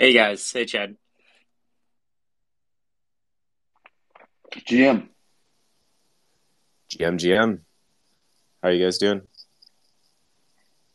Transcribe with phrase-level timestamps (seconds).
[0.00, 0.96] Hey guys, hey Chad.
[4.54, 5.08] GM.
[6.88, 7.58] GM, GM.
[8.62, 9.22] How are you guys doing?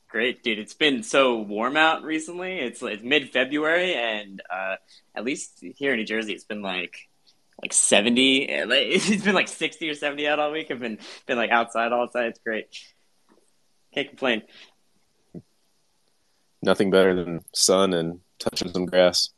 [0.07, 0.57] Great, dude.
[0.57, 2.59] It's been so warm out recently.
[2.59, 4.77] It's it's mid February, and uh,
[5.13, 6.95] at least here in New Jersey, it's been like
[7.61, 8.47] like seventy.
[8.49, 10.71] It's been like sixty or seventy out all week.
[10.71, 12.29] I've been been like outside all the time.
[12.29, 12.67] It's great.
[13.93, 14.43] Can't complain.
[16.61, 19.29] Nothing better than sun and touching some grass.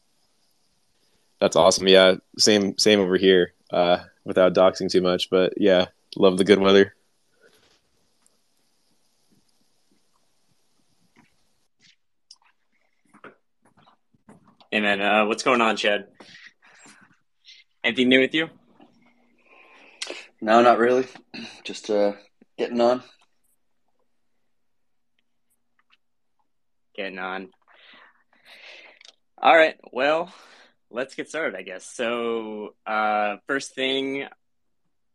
[1.39, 1.87] That's awesome.
[1.87, 3.53] Yeah, same same over here.
[3.71, 5.85] Uh, without doxing too much, but yeah,
[6.15, 6.93] love the good weather.
[14.71, 16.07] Hey man, uh, what's going on, Chad?
[17.83, 18.49] Anything new with you?
[20.41, 21.05] No, not really.
[21.63, 22.13] Just uh,
[22.57, 23.01] getting on.
[26.95, 27.49] Getting on.
[29.37, 29.75] All right.
[29.91, 30.33] Well,
[30.89, 31.85] let's get started, I guess.
[31.85, 34.27] So, uh, first thing,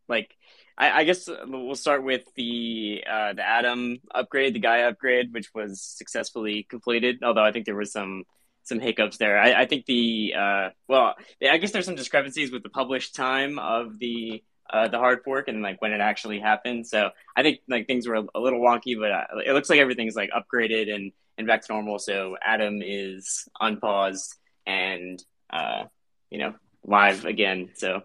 [0.07, 0.35] like,
[0.77, 5.53] I, I guess we'll start with the uh, the Atom upgrade, the Gaia upgrade, which
[5.53, 7.19] was successfully completed.
[7.23, 8.23] Although I think there was some
[8.63, 9.39] some hiccups there.
[9.39, 13.59] I, I think the uh, well, I guess there's some discrepancies with the published time
[13.59, 16.87] of the uh, the hard fork and like when it actually happened.
[16.87, 20.15] So I think like things were a, little wonky, but uh, it looks like everything's
[20.15, 21.99] like upgraded and and back to normal.
[21.99, 25.85] So Atom is unpaused and uh,
[26.29, 26.53] you know
[26.83, 27.71] live again.
[27.75, 28.03] So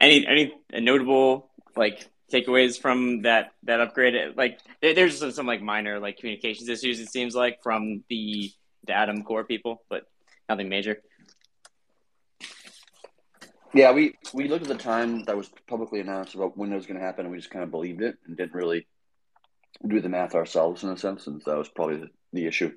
[0.00, 4.36] any any notable like takeaways from that that upgrade?
[4.36, 7.00] Like there's some, some like minor like communications issues.
[7.00, 8.50] It seems like from the
[8.86, 10.04] the Atom core people, but
[10.48, 11.00] nothing major.
[13.74, 16.86] Yeah, we we looked at the time that was publicly announced about when it was
[16.86, 18.86] going to happen, and we just kind of believed it and didn't really
[19.86, 22.72] do the math ourselves in a sense, and that was probably the, issue.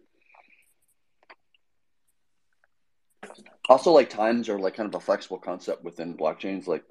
[3.67, 6.67] Also, like times are like kind of a flexible concept within blockchains.
[6.67, 6.83] Like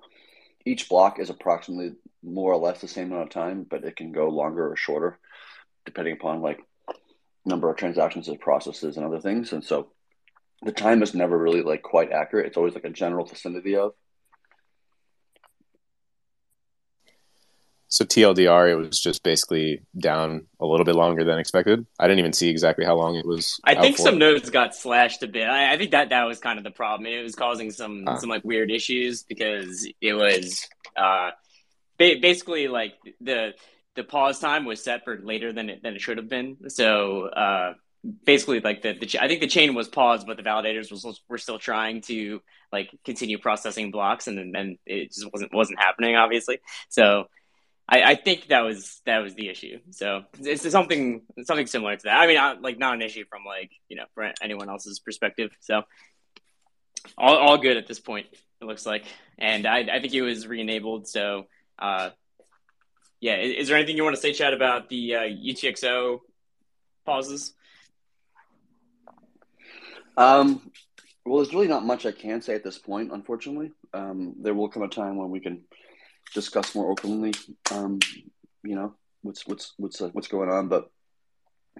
[0.65, 4.13] each block is approximately more or less the same amount of time, but it can
[4.13, 5.19] go longer or shorter
[5.85, 6.61] depending upon like
[7.45, 9.53] number of transactions it processes and other things.
[9.53, 9.91] And so
[10.63, 12.47] the time is never really like quite accurate.
[12.47, 13.93] It's always like a general vicinity of.
[17.95, 21.87] So TLDR, it was just basically down a little bit longer than expected.
[22.01, 23.61] I didn't even see exactly how long it was.
[23.63, 25.45] I think some nodes got slashed a bit.
[25.45, 27.07] I, I, think that that was kind of the problem.
[27.07, 30.67] It was causing some some like weird issues because it was
[30.97, 31.31] uh,
[31.97, 33.55] ba- basically like the
[33.95, 36.69] the pause time was set for later than it than it should have been.
[36.69, 37.75] So uh,
[38.25, 41.39] basically like the, the I think the chain was paused, but the validators was were
[41.39, 42.43] still trying to
[42.73, 46.59] like continue processing blocks, and then it just wasn't wasn't happening, obviously.
[46.89, 47.27] So
[47.89, 49.79] I, I think that was that was the issue.
[49.91, 52.19] So it's something something similar to that.
[52.19, 55.51] I mean, not, like not an issue from like you know for anyone else's perspective.
[55.61, 55.83] So
[57.19, 58.27] all all good at this point.
[58.61, 59.05] It looks like,
[59.39, 61.09] and I I think it was re-enabled.
[61.09, 61.47] So
[61.79, 62.11] uh,
[63.21, 66.21] yeah, is, is there anything you want to say, Chad, about the uh, UTXO
[67.05, 67.53] pauses?
[70.17, 70.71] Um,
[71.25, 73.73] well, there's really not much I can say at this point, unfortunately.
[73.93, 75.65] Um, there will come a time when we can
[76.33, 77.33] discuss more openly,
[77.71, 77.99] um,
[78.63, 80.69] you know, what's what's what's uh, what's going on.
[80.69, 80.91] But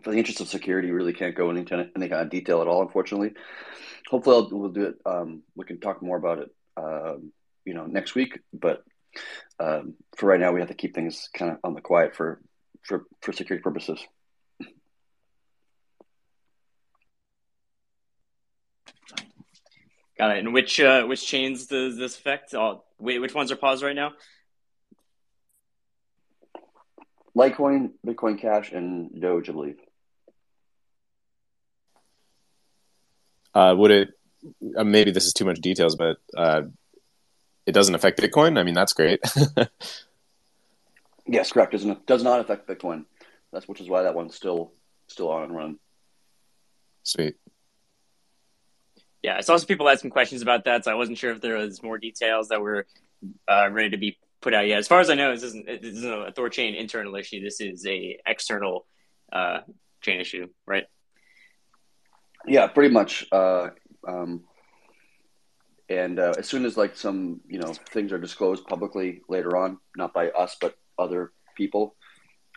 [0.03, 2.83] for the interest of security, really can't go into any kind of detail at all,
[2.83, 3.33] unfortunately.
[4.09, 4.97] Hopefully, I'll, we'll do it.
[5.07, 7.33] Um, we can talk more about it, um,
[7.65, 8.41] you know, next week.
[8.53, 8.83] But
[9.59, 12.41] um, for right now, we have to keep things kind of on the quiet for
[12.83, 14.01] for for security purposes.
[20.17, 20.39] Got it.
[20.39, 22.55] And which uh, which chains does this affect?
[22.55, 24.13] Oh, wait, which ones are paused right now?
[27.37, 29.77] Litecoin, Bitcoin Cash, and Doge, I believe.
[33.55, 34.09] Uh, would it?
[34.77, 36.63] Uh, maybe this is too much details, but uh,
[37.67, 38.59] it doesn't affect Bitcoin.
[38.59, 39.21] I mean, that's great.
[41.27, 41.73] yes, correct.
[41.73, 43.05] Doesn't does not affect Bitcoin.
[43.53, 44.73] That's which is why that one's still
[45.09, 45.79] still on and run.
[47.05, 47.37] Sweet.
[49.25, 51.57] Yeah, I saw some people asking questions about that, so I wasn't sure if there
[51.57, 52.87] was more details that were
[53.49, 54.77] uh, ready to be put out yet.
[54.77, 57.41] As far as I know, this isn't this isn't a Thorchain internal issue.
[57.41, 58.87] This is a external
[59.33, 59.61] uh,
[60.03, 60.85] chain issue, right?
[62.47, 63.27] Yeah, pretty much.
[63.33, 63.71] Uh,
[64.07, 64.45] um,
[65.89, 69.79] and uh, as soon as like some you know things are disclosed publicly later on,
[69.97, 71.97] not by us but other people,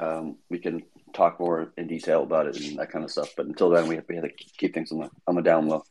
[0.02, 3.30] um, we can talk more in detail about it and that kind of stuff.
[3.38, 5.70] But until then, we have, we have to keep things on the on the down
[5.70, 5.84] low.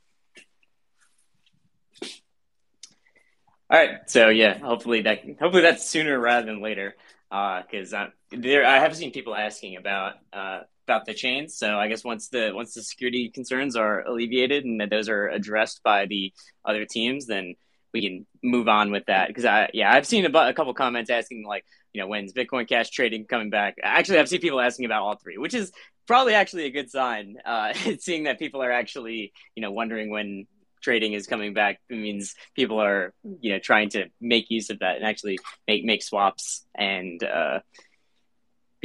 [3.69, 6.95] All right, so yeah, hopefully that hopefully that's sooner rather than later,
[7.31, 11.57] because uh, there I have seen people asking about uh, about the chains.
[11.57, 15.29] So I guess once the once the security concerns are alleviated and that those are
[15.29, 16.33] addressed by the
[16.65, 17.55] other teams, then
[17.93, 19.29] we can move on with that.
[19.29, 22.69] Because I yeah I've seen a, a couple comments asking like you know when's Bitcoin
[22.69, 23.79] Cash trading coming back.
[23.83, 25.73] Actually, I've seen people asking about all three, which is
[26.07, 27.39] probably actually a good sign.
[27.45, 30.47] Uh, seeing that people are actually you know wondering when
[30.87, 34.79] trading is coming back it means people are you know trying to make use of
[34.79, 35.37] that and actually
[35.67, 37.59] make make swaps and uh,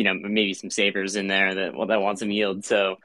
[0.01, 2.65] you know maybe some savers in there that well that want some yield.
[2.65, 2.95] So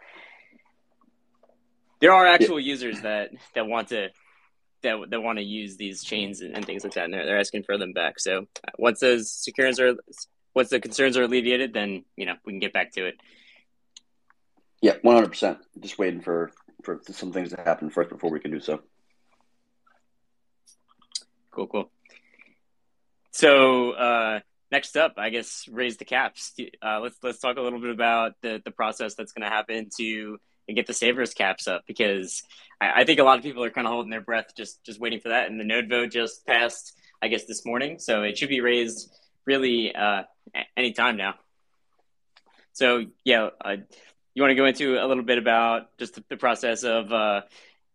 [2.00, 2.72] there are actual yeah.
[2.72, 4.08] users that that want to
[4.82, 7.38] that that want to use these chains and, and, things like that, and they're, they're
[7.38, 8.19] asking for them back.
[8.19, 8.46] So
[8.78, 9.94] once those securities are
[10.54, 13.16] once the concerns are alleviated, then you know we can get back to it.
[14.81, 15.58] Yeah, one hundred percent.
[15.78, 16.50] Just waiting for
[16.86, 18.80] for some things to happen first before we can do so.
[21.50, 21.90] Cool, cool.
[23.32, 24.40] So uh,
[24.70, 26.54] next up, I guess raise the caps.
[26.82, 29.90] Uh, let's let's talk a little bit about the the process that's going to happen
[29.98, 30.38] to
[30.74, 32.42] get the savers caps up because
[32.80, 35.00] I, I, think a lot of people are kind of holding their breath just just
[35.00, 35.50] waiting for that.
[35.50, 39.14] And the node vote just passed, I guess, this morning, so it should be raised
[39.44, 40.22] really uh,
[40.76, 41.34] any time now.
[42.72, 43.76] So yeah, uh,
[44.36, 47.40] you want to go into a little bit about just the, the process of uh,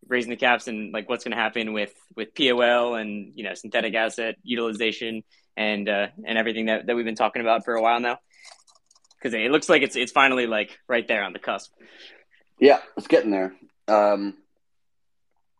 [0.07, 3.53] raising the caps and like what's going to happen with with POL and you know
[3.53, 5.23] synthetic asset utilization
[5.55, 8.17] and uh, and everything that, that we've been talking about for a while now
[9.15, 11.73] because it looks like it's it's finally like right there on the cusp.
[12.59, 13.53] Yeah, it's getting there.
[13.87, 14.33] Um,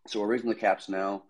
[0.08, 1.22] so we're raising the caps now.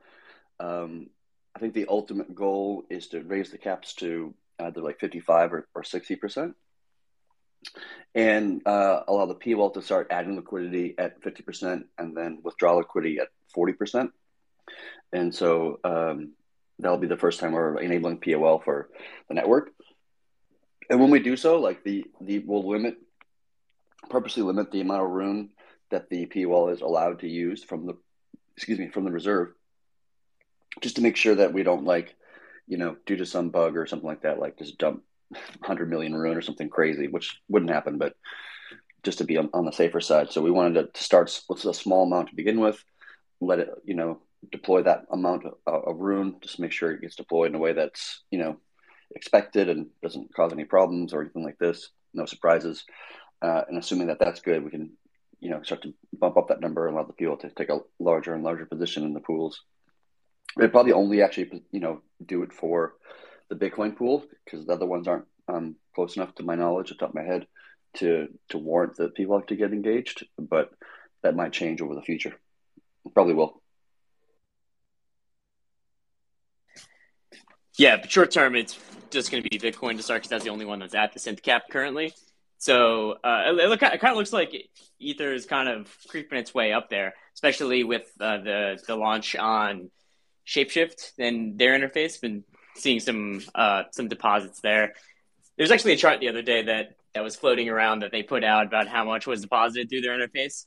[0.61, 1.11] Um,
[1.55, 5.69] I think the ultimate goal is to raise the caps to either like 55 or,
[5.75, 6.57] or 60 percent
[8.15, 13.19] and uh, allow the POL to start adding liquidity at 50% and then withdraw liquidity
[13.19, 14.11] at 40%.
[15.13, 16.33] And so um,
[16.79, 18.91] that'll be the first time we're enabling POL for
[19.29, 19.71] the network.
[20.91, 22.97] And when we do so, like the, the we'll limit,
[24.11, 25.51] purposely limit the amount of room
[25.91, 27.95] that the POL is allowed to use from the,
[28.57, 29.53] excuse me, from the reserve,
[30.81, 32.15] just to make sure that we don't like,
[32.67, 36.15] you know, due to some bug or something like that, like just dump 100 million
[36.15, 38.15] rune or something crazy, which wouldn't happen, but
[39.03, 40.33] just to be on, on the safer side.
[40.33, 42.83] So we wanted to start with a small amount to begin with,
[43.41, 44.21] let it, you know,
[44.51, 47.73] deploy that amount of, of rune, just make sure it gets deployed in a way
[47.73, 48.57] that's, you know,
[49.15, 51.91] expected and doesn't cause any problems or anything like this.
[52.15, 52.85] No surprises.
[53.41, 54.93] Uh, and assuming that that's good, we can,
[55.41, 57.81] you know, start to bump up that number and allow the people to take a
[57.99, 59.63] larger and larger position in the pools.
[60.57, 62.95] They probably only actually, you know, do it for
[63.49, 66.95] the Bitcoin pool because the other ones aren't um, close enough to my knowledge, the
[66.95, 67.47] top of my head,
[67.95, 70.27] to to warrant that people have to get engaged.
[70.39, 70.71] But
[71.23, 72.35] that might change over the future.
[73.15, 73.63] Probably will.
[77.79, 78.79] Yeah, but short term, it's
[79.11, 81.21] just going to be Bitcoin to start because that's the only one that's at the
[81.21, 82.13] synth cap currently.
[82.59, 84.55] So uh, it, it, it, kind of looks like
[84.99, 89.35] Ether is kind of creeping its way up there, especially with uh, the the launch
[89.35, 89.91] on
[90.47, 92.21] Shapeshift and their interface.
[92.21, 94.95] Been seeing some uh, some deposits there.
[95.57, 98.45] There's actually a chart the other day that that was floating around that they put
[98.45, 100.67] out about how much was deposited through their interface,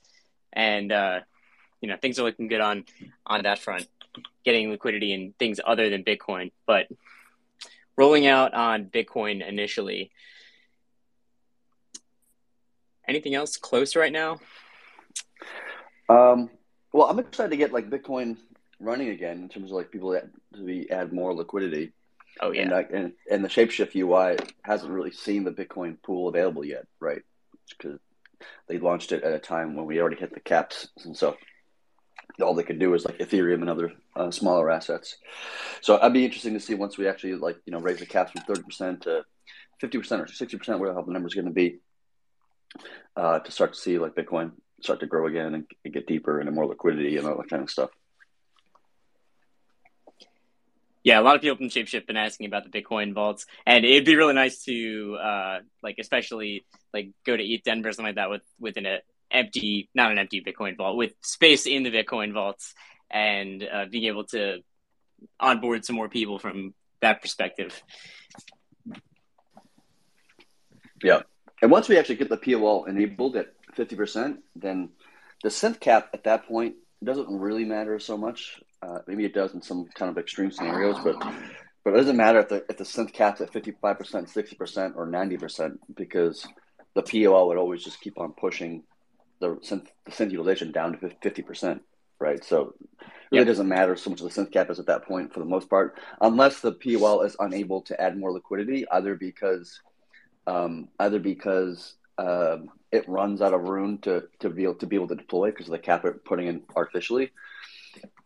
[0.53, 1.19] and uh,
[1.81, 2.85] you know things are looking good on
[3.25, 3.87] on that front,
[4.43, 6.87] getting liquidity in things other than Bitcoin, but
[7.97, 10.11] rolling out on Bitcoin initially.
[13.07, 14.39] Anything else close right now?
[16.09, 16.49] Um,
[16.91, 18.37] well, I'm excited to get like Bitcoin
[18.79, 21.91] running again in terms of like people that to be add more liquidity.
[22.41, 26.27] Oh yeah, and, uh, and and the Shapeshift UI hasn't really seen the Bitcoin pool
[26.27, 27.21] available yet, right?
[27.69, 27.99] Because
[28.67, 31.37] they launched it at a time when we already hit the caps, and so
[32.41, 35.15] all they could do is like Ethereum and other uh, smaller assets.
[35.81, 38.31] So I'd be interesting to see once we actually like you know raise the caps
[38.31, 39.23] from thirty percent to
[39.79, 41.79] fifty percent or sixty percent, where the number is going to be,
[43.15, 44.51] uh, to start to see like Bitcoin
[44.81, 47.63] start to grow again and, and get deeper and more liquidity and all that kind
[47.63, 47.89] of stuff.
[51.05, 54.05] Yeah, a lot of people from Shapeshift been asking about the Bitcoin vaults, and it'd
[54.05, 58.15] be really nice to uh, like, especially like go to ETH Denver or something like
[58.15, 62.33] that with within an empty, not an empty Bitcoin vault, with space in the Bitcoin
[62.33, 62.73] vaults,
[63.11, 64.63] and uh, being able to
[65.39, 67.83] onboard some more people from that perspective.
[71.03, 71.21] Yeah,
[71.61, 74.89] and once we actually get the POL enabled at fifty percent, then
[75.43, 78.59] the synth cap at that point doesn't really matter so much.
[78.81, 81.17] Uh, maybe it does in some kind of extreme scenarios, but
[81.83, 84.55] but it doesn't matter if the if the synth cap's at fifty five percent, sixty
[84.55, 86.47] percent, or ninety percent because
[86.93, 88.83] the POL would always just keep on pushing
[89.39, 91.81] the synth the synth utilization down to fifty percent,
[92.19, 92.43] right?
[92.43, 93.47] So it really yep.
[93.47, 95.99] doesn't matter so much the synth cap is at that point for the most part,
[96.21, 99.79] unless the POL is unable to add more liquidity, either because
[100.47, 104.95] um, either because um, it runs out of room to, to be able to be
[104.95, 107.31] able to deploy because of the cap it putting in artificially,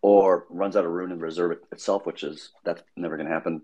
[0.01, 3.61] or runs out of room in reserve itself, which is that's never going to happen,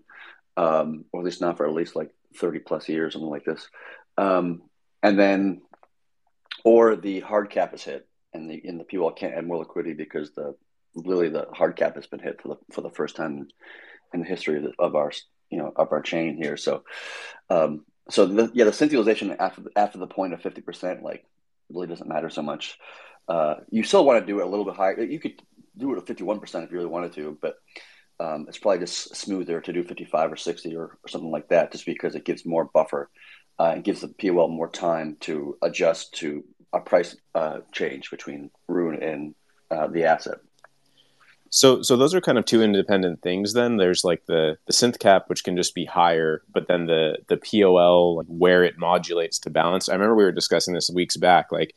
[0.56, 3.68] um, or at least not for at least like thirty plus years, something like this.
[4.18, 4.62] Um,
[5.02, 5.62] and then,
[6.64, 9.94] or the hard cap is hit, and the in the POL can't add more liquidity
[9.94, 10.54] because the
[10.94, 13.48] literally the hard cap has been hit for the for the first time
[14.12, 15.12] in the history of, the, of our
[15.50, 16.56] you know of our chain here.
[16.56, 16.84] So,
[17.50, 21.24] um, so the, yeah, the synth utilization after after the point of fifty percent like
[21.70, 22.78] really doesn't matter so much.
[23.28, 25.02] Uh, you still want to do it a little bit higher.
[25.02, 25.42] You could
[25.78, 27.56] do it at fifty one percent if you really wanted to, but
[28.18, 31.48] um, it's probably just smoother to do fifty five or sixty or, or, something like
[31.48, 33.10] that, just because it gives more buffer
[33.58, 38.50] uh, and gives the POL more time to adjust to a price uh, change between
[38.68, 39.34] Rune and
[39.70, 40.38] uh, the asset.
[41.50, 43.52] So, so those are kind of two independent things.
[43.52, 47.18] Then there's like the the synth cap, which can just be higher, but then the
[47.28, 49.88] the POL, like where it modulates to balance.
[49.88, 51.52] I remember we were discussing this weeks back.
[51.52, 51.74] Like,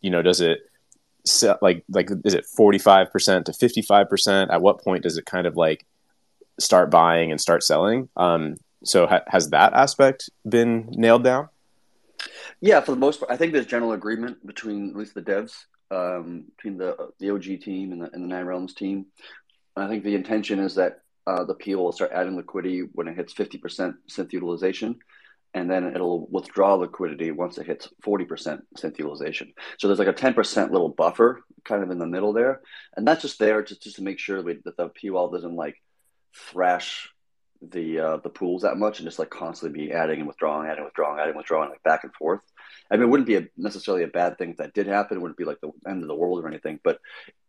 [0.00, 0.60] you know, does it
[1.60, 4.50] like like is it forty five percent to fifty five percent?
[4.50, 5.84] At what point does it kind of like
[6.58, 8.08] start buying and start selling?
[8.16, 11.48] Um, so ha- has that aspect been nailed down?
[12.60, 15.52] Yeah, for the most part, I think there's general agreement between at least the devs
[15.90, 19.06] um, between the the OG team and the, and the Nine Realms team.
[19.76, 23.16] I think the intention is that uh, the POL will start adding liquidity when it
[23.16, 24.98] hits 50% synth utilization,
[25.56, 29.54] and then it'll withdraw liquidity once it hits 40% synth utilization.
[29.78, 32.60] So there's like a 10% little buffer kind of in the middle there.
[32.94, 35.82] And that's just there just, just to make sure that the POL doesn't like
[36.34, 37.08] thrash
[37.62, 40.84] the uh, the pools that much and just like constantly be adding and withdrawing, adding,
[40.84, 42.40] withdrawing, adding, withdrawing, like back and forth.
[42.90, 45.16] I mean, it wouldn't be a, necessarily a bad thing if that did happen.
[45.16, 46.80] It wouldn't be like the end of the world or anything.
[46.84, 47.00] But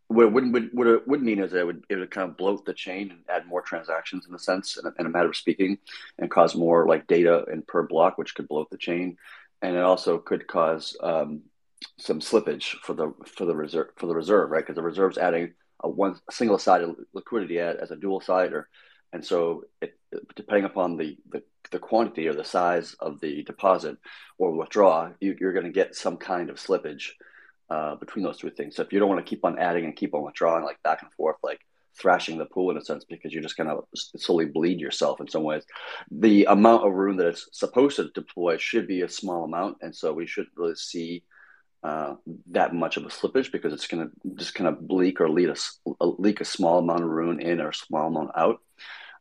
[0.08, 2.38] what it wouldn't would, what it would mean is it would it would kind of
[2.38, 5.30] bloat the chain and add more transactions in a sense, in a, in a matter
[5.30, 5.78] of speaking,
[6.18, 9.18] and cause more like data and per block, which could bloat the chain,
[9.62, 11.42] and it also could cause um,
[11.98, 14.64] some slippage for the for the reserve for the reserve, right?
[14.64, 18.70] Because the reserve's adding a one single sided liquidity as a dual sider,
[19.12, 19.98] and so it,
[20.36, 23.98] depending upon the, the the quantity or the size of the deposit
[24.38, 27.10] or withdraw, you, are going to get some kind of slippage
[27.70, 28.76] uh, between those two things.
[28.76, 31.02] So if you don't want to keep on adding and keep on withdrawing, like back
[31.02, 31.60] and forth, like
[32.00, 33.82] thrashing the pool in a sense, because you're just going to
[34.18, 35.64] slowly bleed yourself in some ways.
[36.12, 39.96] The amount of rune that it's supposed to deploy should be a small amount, and
[39.96, 41.24] so we shouldn't really see
[41.84, 42.16] uh,
[42.52, 45.56] that much of a slippage because it's going to just kind of bleak or lead
[46.02, 48.60] leak a small amount of rune in or a small amount out.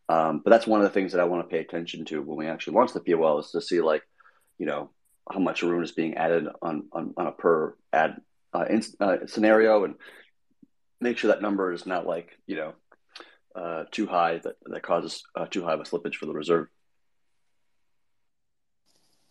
[0.08, 2.36] Um, but that's one of the things that I want to pay attention to when
[2.36, 4.02] we actually launch the POL is to see like,
[4.58, 4.90] you know,
[5.30, 8.16] how much rune is being added on on, on a per ad
[8.52, 9.94] uh, in, uh, scenario, and
[11.00, 12.72] make sure that number is not like you know
[13.54, 16.68] uh, too high that that causes uh, too high of a slippage for the reserve.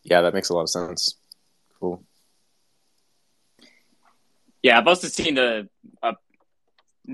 [0.03, 1.15] Yeah, that makes a lot of sense.
[1.79, 2.03] Cool.
[4.61, 5.69] Yeah, I've also seen the
[6.01, 6.13] uh,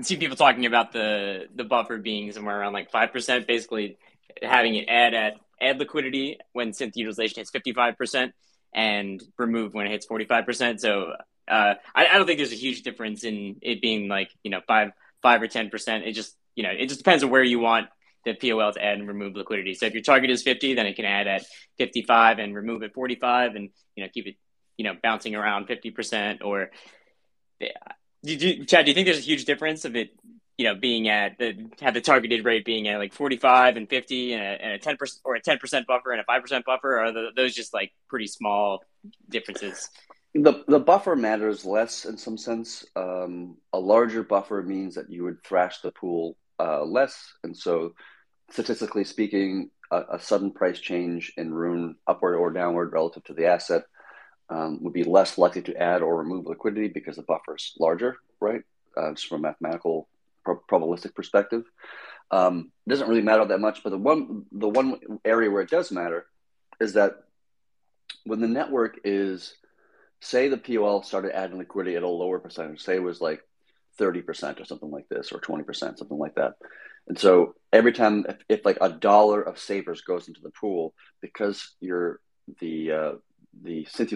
[0.00, 3.98] see people talking about the the buffer being somewhere around like five percent, basically
[4.42, 8.32] having it add at add liquidity when synth utilization hits fifty five percent
[8.74, 10.80] and remove when it hits forty five percent.
[10.80, 11.12] So
[11.48, 14.60] uh, I, I, don't think there's a huge difference in it being like you know
[14.66, 16.04] five five or ten percent.
[16.04, 17.88] It just you know it just depends on where you want
[18.24, 19.74] the POL to add and remove liquidity.
[19.74, 21.42] So if your target is 50, then it can add at
[21.78, 24.36] 55 and remove at 45, and you know keep it
[24.76, 26.70] you know bouncing around 50 percent or
[28.24, 30.10] do you, Chad, do you think there's a huge difference of it,
[30.56, 34.34] you know, being at the have the targeted rate being at like 45 and 50
[34.34, 36.64] and a, and a 10 percent or a 10 percent buffer and a five percent
[36.64, 37.00] buffer?
[37.00, 38.84] Are the, those just like pretty small
[39.28, 39.88] differences?
[40.34, 42.86] The the buffer matters less in some sense.
[42.96, 47.92] Um, a larger buffer means that you would thrash the pool uh, less, and so
[48.50, 53.46] statistically speaking, a, a, sudden price change in Rune upward or downward relative to the
[53.46, 53.84] asset
[54.50, 58.16] um, would be less likely to add or remove liquidity because the buffer is larger,
[58.40, 58.62] right?
[58.96, 60.08] Uh, just from a mathematical
[60.44, 61.64] pro- probabilistic perspective.
[62.30, 65.70] Um, it doesn't really matter that much, but the one the one area where it
[65.70, 66.26] does matter
[66.80, 67.24] is that
[68.24, 69.54] when the network is,
[70.22, 73.42] say, the POL started adding liquidity at a lower percentage, say it was like
[73.98, 76.54] thirty percent or something like this, or twenty percent, something like that.
[77.08, 80.94] And so every time, if, if, like a dollar of savers goes into the pool,
[81.20, 82.20] because you're
[82.60, 83.12] the uh,
[83.62, 84.12] the synth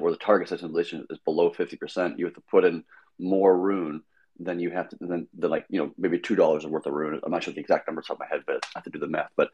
[0.00, 2.84] or the target synth is below 50%, you have to put in
[3.18, 4.02] more rune
[4.38, 7.20] than you have to, then the like, you know, maybe $2 worth of rune.
[7.24, 8.98] I'm not sure the exact number top of my head, but I have to do
[8.98, 9.30] the math.
[9.36, 9.50] But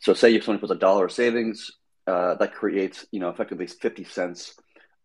[0.00, 1.70] so say if someone puts a dollar of savings,
[2.06, 4.54] uh, that creates, you know, effectively 50 cents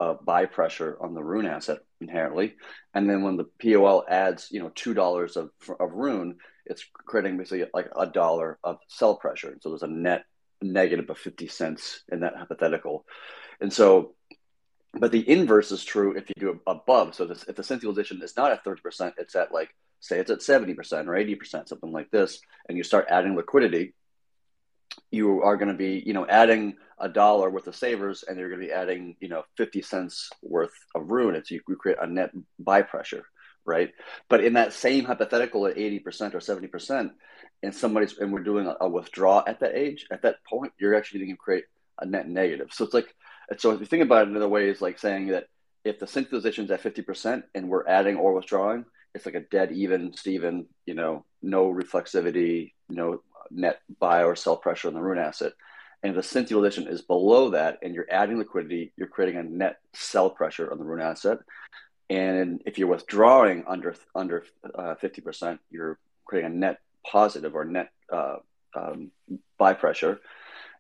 [0.02, 2.56] of buy pressure on the rune asset inherently.
[2.94, 7.66] And then when the POL adds, you know, $2 of, of rune, it's creating basically
[7.72, 9.52] like a dollar of sell pressure.
[9.52, 10.26] And so there's a net
[10.60, 13.06] negative of 50 cents in that hypothetical.
[13.60, 14.16] And so
[14.94, 17.16] but the inverse is true if you do above.
[17.16, 20.32] So this, if the synth utilization is not at 30%, it's at like, say it's
[20.32, 20.76] at 70%
[21.08, 23.94] or 80%, something like this, and you start adding liquidity,
[25.12, 28.50] you are going to be, you know, adding a dollar worth of savers and you're
[28.50, 31.36] going to be adding, you know, 50 cents worth of rune.
[31.36, 33.26] It's you create a net buy pressure,
[33.66, 33.92] right?
[34.30, 37.12] But in that same hypothetical at 80% or 70%,
[37.64, 40.96] and somebody's, and we're doing a, a withdraw at that age, at that point, you're
[40.96, 41.66] actually going to create
[42.00, 42.70] a net negative.
[42.72, 43.14] So it's like,
[43.58, 45.48] so if you think about it another way, is like saying that
[45.84, 49.42] if the synth utilization is at 50% and we're adding or withdrawing, it's like a
[49.42, 55.02] dead even, Steven, you know, no reflexivity, no net buy or sell pressure on the
[55.02, 55.54] rune asset.
[56.04, 59.44] And if the synth utilization is below that and you're adding liquidity, you're creating a
[59.44, 61.40] net sell pressure on the rune asset.
[62.10, 64.44] And if you're withdrawing under under
[64.76, 68.38] uh, 50%, you're creating a net positive or net uh,
[68.76, 69.12] um,
[69.58, 70.20] buy pressure.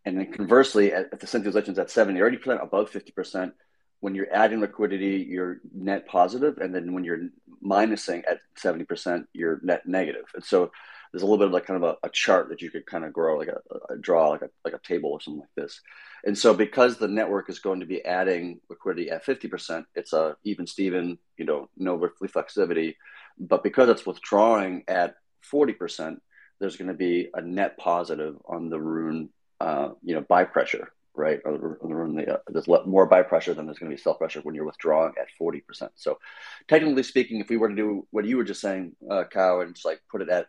[0.04, 3.54] And then conversely, if the synth utilization is at 70 or 80%, above 50%,
[4.00, 7.30] when you're adding liquidity, you're net positive, and then when you're
[7.63, 10.26] minusing at 70%, you're net negative.
[10.34, 10.71] And so
[11.12, 13.04] there's a little bit of like kind of a, a chart that you could kind
[13.04, 13.60] of grow, like a,
[13.93, 15.82] a, draw, like a like a table or something like this.
[16.26, 20.38] And so because the network is going to be adding liquidity at 50%, it's a
[20.43, 22.95] even Steven, you know, no reflexivity.
[23.38, 25.15] But because it's withdrawing at
[25.52, 26.17] 40%,
[26.60, 30.91] there's going to be a net positive on the rune, uh, you know, buy pressure
[31.13, 31.39] right?
[31.43, 34.41] Or the the, uh, there's more buy pressure than there's going to be sell pressure
[34.41, 35.89] when you're withdrawing at 40%.
[35.95, 36.19] So,
[36.67, 39.76] technically speaking, if we were to do what you were just saying, uh, Kyle, and
[39.76, 40.47] just like put it at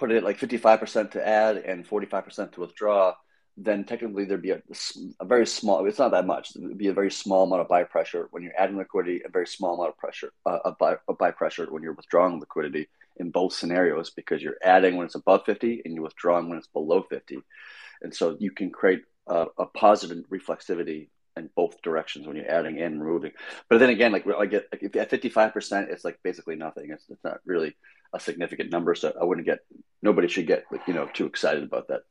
[0.00, 3.14] put it like 55% to add and 45% to withdraw,
[3.56, 4.62] then technically there'd be a,
[5.20, 5.86] a very small.
[5.86, 6.56] It's not that much.
[6.56, 9.22] It would be a very small amount of buy pressure when you're adding liquidity.
[9.24, 12.88] A very small amount of pressure, uh, of, buy, buy pressure when you're withdrawing liquidity
[13.18, 16.68] in both scenarios because you're adding when it's above 50 and you're withdrawing when it's
[16.68, 17.38] below 50
[18.02, 22.80] and so you can create a, a positive reflexivity in both directions when you're adding
[22.80, 23.32] and removing.
[23.68, 26.90] But then again, like I get like at 55%, it's like basically nothing.
[26.90, 27.76] It's, it's not really
[28.12, 28.94] a significant number.
[28.94, 29.60] So I wouldn't get,
[30.02, 32.02] nobody should get, you know, too excited about that.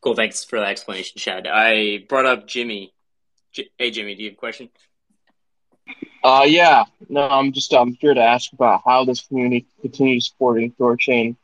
[0.00, 0.14] Cool.
[0.14, 1.46] Thanks for that explanation, Chad.
[1.46, 2.94] I brought up Jimmy.
[3.52, 4.68] J- hey, Jimmy, do you have a question?
[6.22, 6.84] Uh, yeah.
[7.08, 11.36] No, I'm just I'm here to ask about how this community continues supporting ThorChain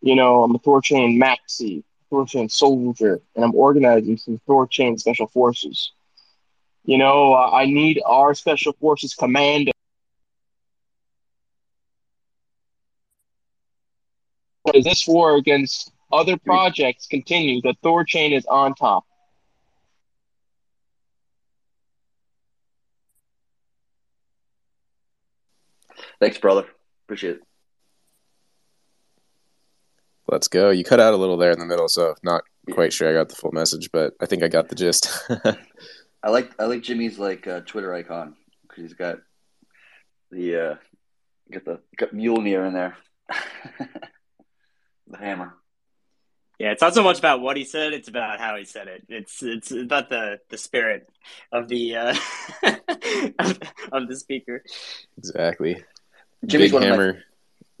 [0.00, 5.92] you know, I'm a Thorchain Maxi, Thorchain Soldier, and I'm organizing some Thorchain Special Forces.
[6.88, 9.72] You know, uh, I need our Special Forces commando.
[14.74, 19.04] As this war against other projects continues, the Thor chain is on top.
[26.20, 26.64] Thanks, brother.
[27.04, 27.42] Appreciate it.
[30.26, 30.70] Let's go.
[30.70, 33.28] You cut out a little there in the middle, so not quite sure I got
[33.28, 35.10] the full message, but I think I got the gist.
[36.22, 39.18] I like I like Jimmy's like uh, Twitter icon because he's got
[40.30, 40.74] the uh,
[41.50, 42.96] got the got Mjolnir in there,
[45.08, 45.54] the hammer.
[46.58, 49.04] Yeah, it's not so much about what he said; it's about how he said it.
[49.08, 51.08] It's it's about the the spirit
[51.52, 52.16] of the uh,
[53.38, 53.58] of,
[53.92, 54.64] of the speaker.
[55.16, 55.84] Exactly.
[56.44, 57.08] Jimmy's Big one hammer.
[57.10, 57.22] Of my,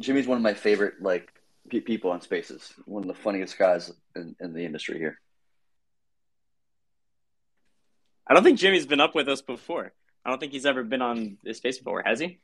[0.00, 1.32] Jimmy's one of my favorite like
[1.68, 2.72] people on Spaces.
[2.84, 5.18] One of the funniest guys in, in the industry here.
[8.28, 9.92] I don't think Jimmy's been up with us before.
[10.24, 12.38] I don't think he's ever been on this space before, has he?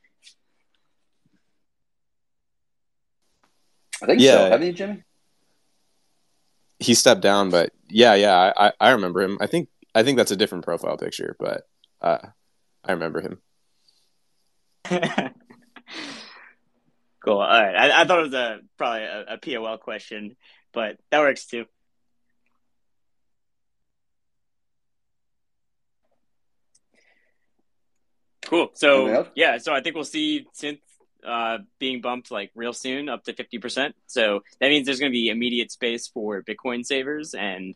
[4.01, 4.31] I think yeah.
[4.31, 4.49] so.
[4.49, 5.03] Haven't you, Jimmy?
[6.79, 9.37] He stepped down, but yeah, yeah, I, I remember him.
[9.39, 11.61] I think I think that's a different profile picture, but
[12.01, 12.19] uh,
[12.83, 13.41] I remember him.
[17.25, 17.39] Cool.
[17.39, 17.75] All right.
[17.75, 20.35] I, I thought it was a probably a, a POL question,
[20.73, 21.65] but that works too.
[28.45, 28.71] Cool.
[28.73, 30.79] So yeah, so I think we'll see synth
[31.25, 33.95] uh, being bumped like real soon, up to fifty percent.
[34.07, 37.75] So that means there's going to be immediate space for Bitcoin savers, and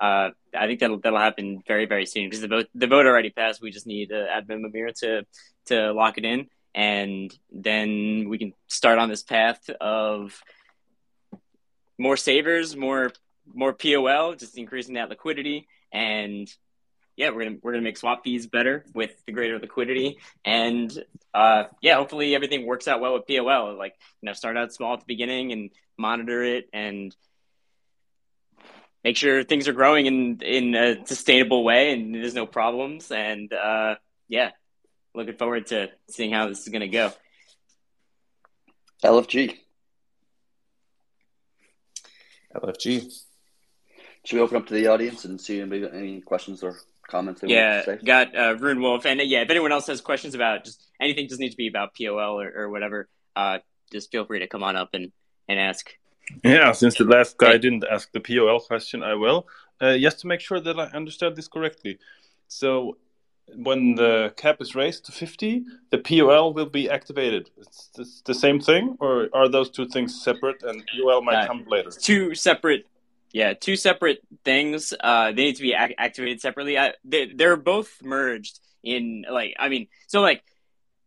[0.00, 3.30] uh, I think that'll that'll happen very very soon because the vote the vote already
[3.30, 3.62] passed.
[3.62, 5.24] We just need uh, admin Mimir to
[5.66, 10.40] to lock it in, and then we can start on this path of
[11.98, 13.12] more savers, more
[13.52, 16.52] more POL, just increasing that liquidity, and
[17.18, 21.04] yeah, we're gonna we're gonna make swap fees better with the greater liquidity, and
[21.34, 23.76] uh, yeah, hopefully everything works out well with POL.
[23.76, 27.14] Like you know, start out small at the beginning and monitor it, and
[29.02, 33.52] make sure things are growing in in a sustainable way, and there's no problems, and
[33.52, 33.96] uh,
[34.28, 34.52] yeah,
[35.12, 37.12] looking forward to seeing how this is going to go.
[39.02, 39.56] LFG.
[42.54, 43.12] LFG.
[44.24, 46.78] should we open up to the audience and see maybe any questions or
[47.08, 47.40] comments?
[47.40, 48.04] They yeah, to say?
[48.04, 51.26] got uh, Rune Wolf, and uh, yeah, if anyone else has questions about just anything,
[51.26, 53.08] doesn't need to be about POL or, or whatever.
[53.34, 53.58] Uh,
[53.90, 55.10] just feel free to come on up and
[55.48, 55.90] and ask.
[56.44, 59.46] Yeah, since the last guy didn't ask the POL question, I will.
[59.80, 61.98] Uh, just to make sure that I understand this correctly.
[62.48, 62.98] So,
[63.54, 67.48] when the cap is raised to 50, the POL will be activated.
[67.56, 71.46] It's, it's the same thing, or are those two things separate and POL might Uh,
[71.46, 71.90] come later?
[71.90, 72.84] Two separate,
[73.32, 74.94] yeah, two separate things.
[74.98, 76.78] Uh, they need to be ac- activated separately.
[76.78, 80.42] I, they, they're both merged in like I mean, so like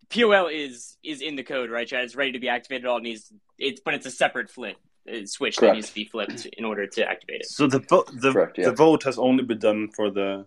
[0.09, 2.03] POL is is in the code, right, Chad?
[2.03, 2.85] It's ready to be activated.
[2.85, 4.77] All it needs it's but it's a separate flip
[5.11, 7.47] uh, switch that needs to be flipped in order to activate it.
[7.47, 8.65] So the vo- the, Correct, yeah.
[8.65, 10.45] the vote has only been done for the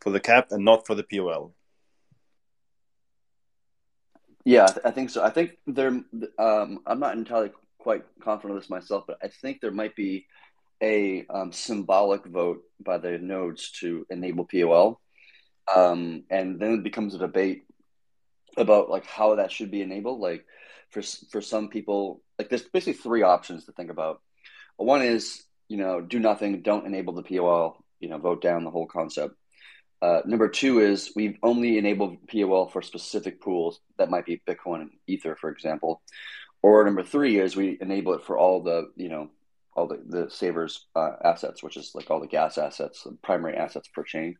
[0.00, 1.52] for the cap and not for the POL.
[4.44, 5.22] Yeah, I I think so.
[5.22, 5.88] I think there.
[6.38, 10.26] Um, I'm not entirely quite confident of this myself, but I think there might be
[10.82, 15.00] a um, symbolic vote by the nodes to enable POL,
[15.74, 17.64] um, and then it becomes a debate
[18.56, 20.20] about like how that should be enabled.
[20.20, 20.44] Like
[20.90, 24.20] for for some people, like there's basically three options to think about.
[24.76, 28.70] One is you know do nothing, don't enable the POL, you know vote down the
[28.70, 29.34] whole concept.
[30.02, 34.80] Uh, number two is we've only enabled POL for specific pools that might be Bitcoin
[34.80, 36.00] and Ether, for example.
[36.62, 39.30] Or number three is we enable it for all the you know
[39.80, 43.56] all the the savers uh, assets, which is like all the gas assets, the primary
[43.56, 44.36] assets per chain.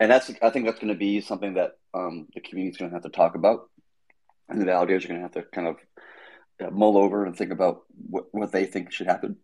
[0.00, 2.90] And that's I think that's going to be something that um, the community is going
[2.90, 3.70] to have to talk about,
[4.48, 5.76] and the validators are going to have to kind of
[6.60, 9.36] uh, mull over and think about what, what they think should happen.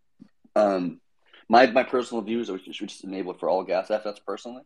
[0.57, 1.01] Um,
[1.49, 4.21] my my personal view is that we should just enable it for all gas assets
[4.27, 4.63] personally.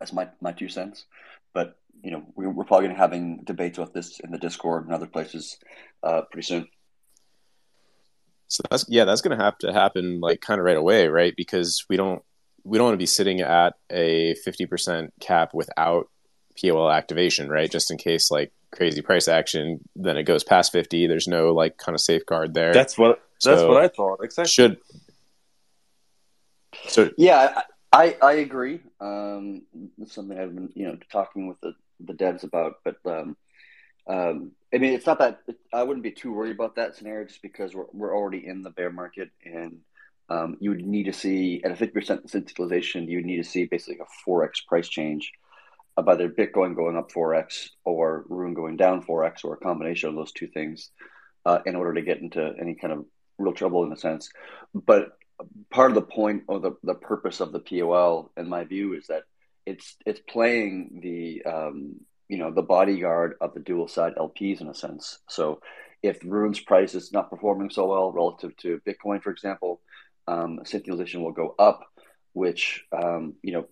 [0.00, 1.06] That's my, my two cents.
[1.54, 4.84] But you know, we, we're probably going to having debates about this in the Discord
[4.84, 5.58] and other places
[6.02, 6.68] uh, pretty soon.
[8.52, 11.32] So that's yeah, that's going to have to happen like kind of right away, right?
[11.34, 12.22] Because we don't
[12.64, 16.08] we don't want to be sitting at a fifty percent cap without
[16.60, 17.70] POL activation, right?
[17.70, 21.06] Just in case like crazy price action, then it goes past fifty.
[21.06, 22.74] There's no like kind of safeguard there.
[22.74, 24.50] That's what that's So- what I thought exactly.
[24.50, 24.78] should
[26.88, 27.62] so Yeah, I
[27.94, 28.80] I, I agree.
[29.00, 29.62] Um,
[29.98, 33.34] it's something I've been you know talking with the, the devs about, but um,
[34.06, 35.40] um, I mean, it's not that
[35.72, 38.70] I wouldn't be too worried about that scenario just because we're we're already in the
[38.70, 39.78] bear market and.
[40.28, 43.06] Um, you would need to see at a fifty percent synth utilization.
[43.06, 45.30] You would need to see basically a four x price change
[45.96, 49.58] of either Bitcoin going up four x or Rune going down four x, or a
[49.58, 50.90] combination of those two things,
[51.44, 53.04] uh, in order to get into any kind of
[53.36, 54.30] real trouble in a sense.
[54.72, 55.18] But
[55.70, 59.08] part of the point or the, the purpose of the POL, in my view, is
[59.08, 59.24] that
[59.66, 61.96] it's it's playing the um,
[62.32, 65.18] you know the bodyguard of the dual side LPs in a sense.
[65.28, 65.60] So
[66.02, 69.82] if Rune's price is not performing so well relative to Bitcoin, for example,
[70.26, 71.80] um, synth utilization will go up,
[72.32, 73.66] which um, you know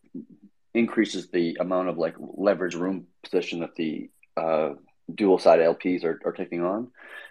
[0.74, 4.74] increases the amount of like leverage room position that the uh,
[5.14, 6.88] dual side LPs are, are taking on.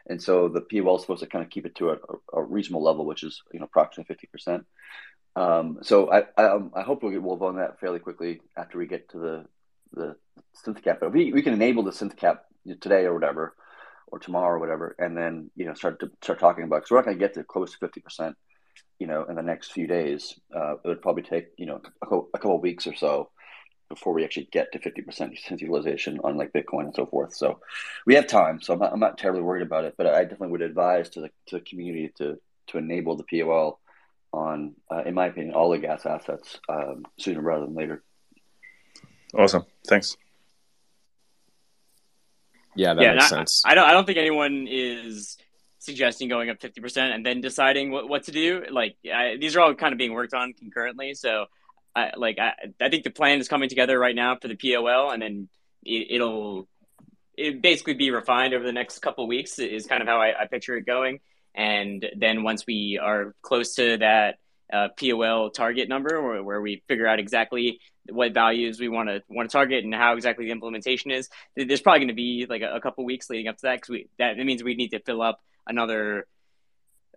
[0.08, 1.98] And so the POL is supposed to kind of keep it to a,
[2.34, 4.66] a reasonable level, which is you know approximately fifty percent.
[5.36, 8.88] Um, so I, I um, I hope we'll vote on that fairly quickly after we
[8.88, 9.46] get to the
[9.94, 10.16] the
[10.66, 11.00] synth cap.
[11.00, 12.46] But we, we can enable the synth cap
[12.82, 13.56] today or whatever,
[14.08, 16.98] or tomorrow or whatever, and then you know start to start talking about because we're
[16.98, 18.36] not going to get to close to fifty percent,
[19.00, 20.40] you know, in the next few days.
[20.56, 23.30] Uh, it would probably take you know a couple, a couple weeks or so
[23.90, 27.36] before we actually get to 50% synth utilization on like Bitcoin and so forth.
[27.36, 27.60] So
[28.06, 28.62] we have time.
[28.62, 31.22] So I'm not, I'm not terribly worried about it, but I definitely would advise to
[31.22, 33.80] the, to the community to, to enable the POL
[34.32, 38.04] on, uh, in my opinion, all the gas assets um, sooner rather than later.
[39.38, 39.66] Awesome.
[39.88, 40.18] Thanks.
[42.76, 43.64] yeah, that yeah, makes and I- sense.
[43.66, 43.86] I, don't.
[43.86, 45.38] I don't think anyone is
[45.80, 48.64] suggesting going up fifty percent and then deciding what, what to do.
[48.70, 51.14] Like I, these are all kind of being worked on concurrently.
[51.14, 51.46] So,
[51.96, 55.12] I like I, I think the plan is coming together right now for the POL,
[55.12, 55.50] and then
[55.84, 56.68] it, it'll
[57.38, 59.60] it basically be refined over the next couple of weeks.
[59.60, 61.20] Is kind of how I, I picture it going.
[61.56, 64.38] And then once we are close to that
[64.72, 67.80] uh, POL target number, where, where we figure out exactly
[68.10, 71.82] what values we want to want to target and how exactly the implementation is, there's
[71.82, 74.08] probably going to be like a, a couple weeks leading up to that because we
[74.18, 76.26] that it means we need to fill up another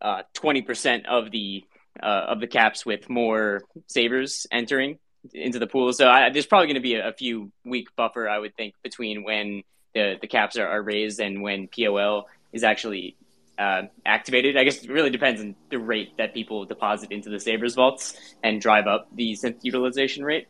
[0.01, 1.65] uh, twenty percent of the
[2.03, 4.99] uh, of the caps with more savers entering
[5.33, 5.93] into the pool.
[5.93, 8.75] So I, there's probably going to be a, a few week buffer, I would think,
[8.83, 9.63] between when
[9.95, 13.17] the the caps are, are raised and when POL is actually
[13.59, 14.57] uh, activated.
[14.57, 18.35] I guess it really depends on the rate that people deposit into the savers vaults
[18.43, 20.49] and drive up the synth utilization rate.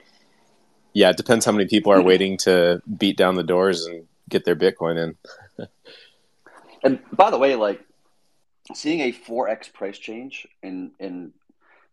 [0.93, 4.45] Yeah, it depends how many people are waiting to beat down the doors and get
[4.45, 5.03] their Bitcoin
[5.59, 5.69] in.
[6.85, 7.81] And by the way, like
[8.75, 11.33] seeing a 4x price change in, in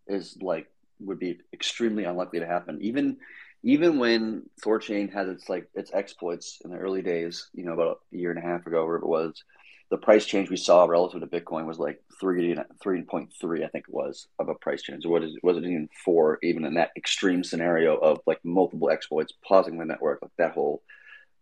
[0.08, 0.68] is like
[1.00, 2.80] would be extremely unlikely to happen.
[2.82, 3.18] Even
[3.62, 8.00] even when Thorchain had its like its exploits in the early days, you know, about
[8.14, 9.44] a year and a half ago, where it was,
[9.90, 13.68] the price change we saw relative to Bitcoin was like three three point three, I
[13.68, 15.06] think it was, of a price change.
[15.06, 19.34] What is was it even four, even in that extreme scenario of like multiple exploits
[19.48, 20.84] pausing the network, like that whole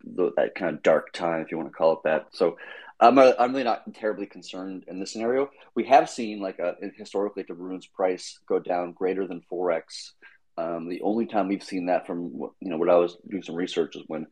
[0.04, 2.28] that kind of dark time, if you want to call it that.
[2.32, 2.58] So
[3.00, 5.50] I'm, a, I'm really not terribly concerned in this scenario.
[5.76, 10.12] We have seen like a, historically the runes price go down greater than 4x.
[10.58, 13.56] Um, the only time we've seen that from you know what I was doing some
[13.56, 14.26] research is when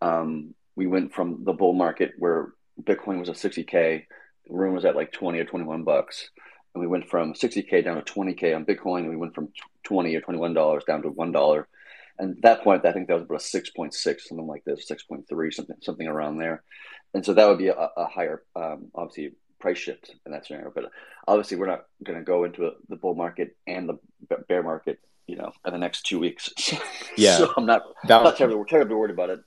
[0.00, 4.06] um, we went from the bull market where Bitcoin was at 60k,
[4.48, 6.30] Rune was at like 20 or 21 bucks,
[6.74, 9.48] and we went from 60k down to 20k on Bitcoin, and we went from
[9.84, 11.68] 20 or 21 dollars down to one dollar.
[12.18, 15.52] And at that point, I think that was about a 6.6, something like this, 6.3,
[15.52, 16.62] something something around there
[17.14, 20.72] and so that would be a, a higher, um, obviously, price shift in that scenario.
[20.74, 20.90] But
[21.28, 23.98] obviously, we're not going to go into a, the bull market and the
[24.48, 26.52] bear market, you know, in the next two weeks.
[27.16, 29.40] yeah, so I'm not, that, not terribly, terribly worried about it.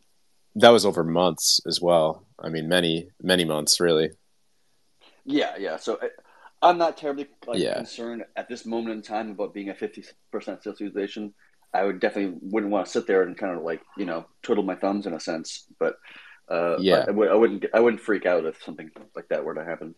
[0.56, 2.26] That was over months as well.
[2.40, 4.12] I mean, many, many months, really.
[5.26, 5.78] Yeah, yeah.
[5.78, 6.08] So uh,
[6.62, 7.76] I'm not terribly like, yeah.
[7.76, 11.34] concerned at this moment in time about being a 50% synth utilization.
[11.74, 14.64] I would definitely wouldn't want to sit there and kind of like you know twiddle
[14.64, 15.98] my thumbs in a sense, but
[16.48, 17.66] uh, yeah, I, I, wouldn't.
[17.74, 19.94] I wouldn't freak out if something like that were to happen.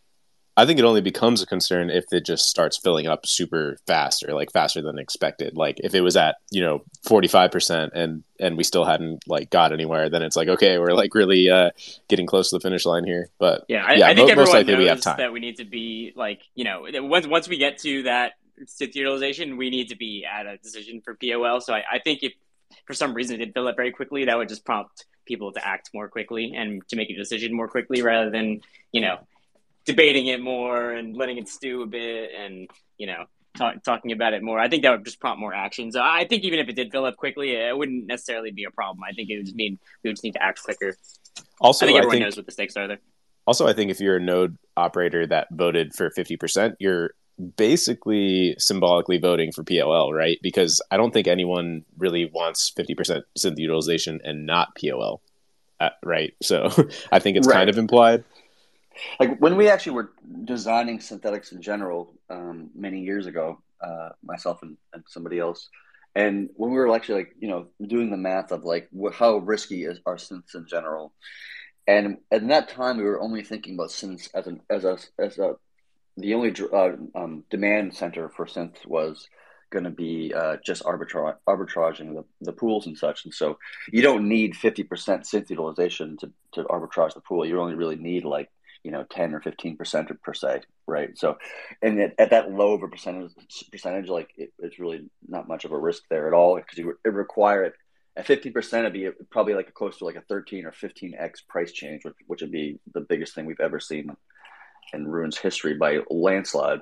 [0.58, 4.24] I think it only becomes a concern if it just starts filling up super fast
[4.28, 5.56] or like faster than expected.
[5.56, 9.24] Like if it was at you know forty five percent and and we still hadn't
[9.28, 11.70] like got anywhere, then it's like okay, we're like really uh,
[12.08, 13.30] getting close to the finish line here.
[13.38, 15.18] But yeah, I, yeah, I think mo- everyone knows we have time.
[15.18, 18.34] that we need to be like you know once once we get to that
[18.80, 21.62] utilization, we need to be at a decision for POL.
[21.62, 22.34] So I, I think if
[22.86, 25.64] for some reason it did fill up very quickly, that would just prompt people to
[25.64, 29.20] act more quickly and to make a decision more quickly rather than you know
[29.88, 32.70] debating it more and letting it stew a bit and
[33.00, 33.26] you know
[33.58, 34.60] talk, talking about it more.
[34.60, 35.92] I think that would just prompt more action.
[35.92, 38.72] So I think even if it did fill up quickly, it wouldn't necessarily be a
[38.72, 39.04] problem.
[39.04, 40.96] I think it would just mean we would just need to act quicker.
[41.60, 43.00] Also, I think everyone I think, knows what the stakes are there.
[43.48, 47.12] Also, I think if you're a node operator that voted for fifty percent, you're
[47.56, 50.40] basically symbolically voting for POL, right?
[50.42, 55.22] Because I don't think anyone really wants 50% synth utilization and not POL,
[55.80, 56.34] uh, right?
[56.42, 56.72] So
[57.12, 57.54] I think it's right.
[57.54, 58.24] kind of implied.
[59.20, 60.12] Like when we actually were
[60.44, 65.70] designing synthetics in general um, many years ago, uh, myself and, and, somebody else,
[66.16, 69.84] and when we were actually like you know doing the math of like how risky
[69.84, 71.14] is our synths in general,
[71.86, 75.38] and at that time we were only thinking about synths as an as a as
[75.38, 75.56] a
[76.18, 79.28] the only uh, um, demand center for synth was
[79.70, 83.26] going to be uh, just arbitrage, arbitraging the, the pools and such.
[83.26, 83.60] And so
[83.92, 87.46] you don't need 50% synth utilization to, to arbitrage the pool.
[87.46, 88.50] You only really need like,
[88.88, 90.62] you know, 10 or 15% per se.
[90.88, 91.18] Right.
[91.18, 91.38] So,
[91.82, 93.32] and at, at that low of a percentage,
[93.70, 96.98] percentage like it, it's really not much of a risk there at all because you
[97.04, 97.74] it require at
[98.26, 102.06] 50% it'd be probably like a close to like a 13 or 15x price change,
[102.06, 104.10] which, which would be the biggest thing we've ever seen
[104.94, 106.80] in Rune's history by landslide.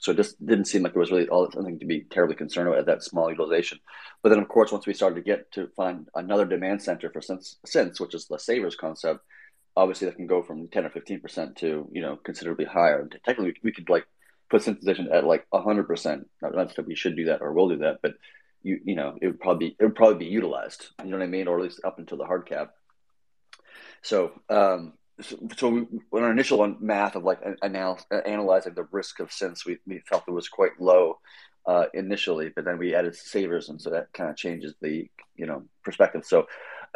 [0.00, 2.68] So it just didn't seem like there was really all something to be terribly concerned
[2.68, 3.80] about at that small utilization.
[4.22, 7.20] But then, of course, once we started to get to find another demand center for
[7.20, 9.24] synths, since which is the savers concept,
[9.78, 13.08] obviously that can go from 10 or 15% to, you know, considerably higher.
[13.24, 14.06] Technically, we could like
[14.50, 16.24] put synth utilization at like 100%.
[16.42, 18.14] Not, not that we should do that or will do that, but
[18.62, 21.28] you, you know, it would probably it would probably be utilized, you know what I
[21.28, 21.46] mean?
[21.46, 22.72] Or at least up until the hard cap.
[24.02, 24.94] So, um,
[25.56, 25.80] so, we,
[26.12, 30.24] on our initial math of like anal- analyzing the risk of synths, we, we felt
[30.28, 31.18] it was quite low
[31.66, 35.46] uh, initially, but then we added savers, and so that kind of changes the you
[35.46, 36.24] know perspective.
[36.24, 36.46] So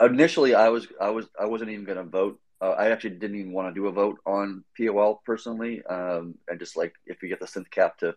[0.01, 2.41] initially, I was I was I wasn't even going to vote.
[2.63, 6.61] Uh, I actually didn't even want to do a vote on POL personally, um, and
[6.61, 8.15] just like if we get the synth cap to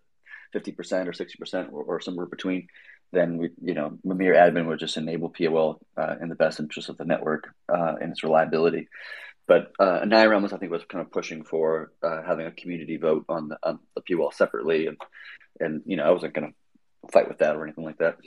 [0.53, 2.67] fifty percent or sixty percent or somewhere between,
[3.12, 6.89] then we, you know, Mimir admin would just enable POL uh, in the best interest
[6.89, 8.88] of the network uh, and its reliability.
[9.47, 13.25] But uh, was, I think, was kind of pushing for uh, having a community vote
[13.29, 14.97] on the, on the POL separately, and
[15.60, 18.17] and you know, I wasn't going to fight with that or anything like that.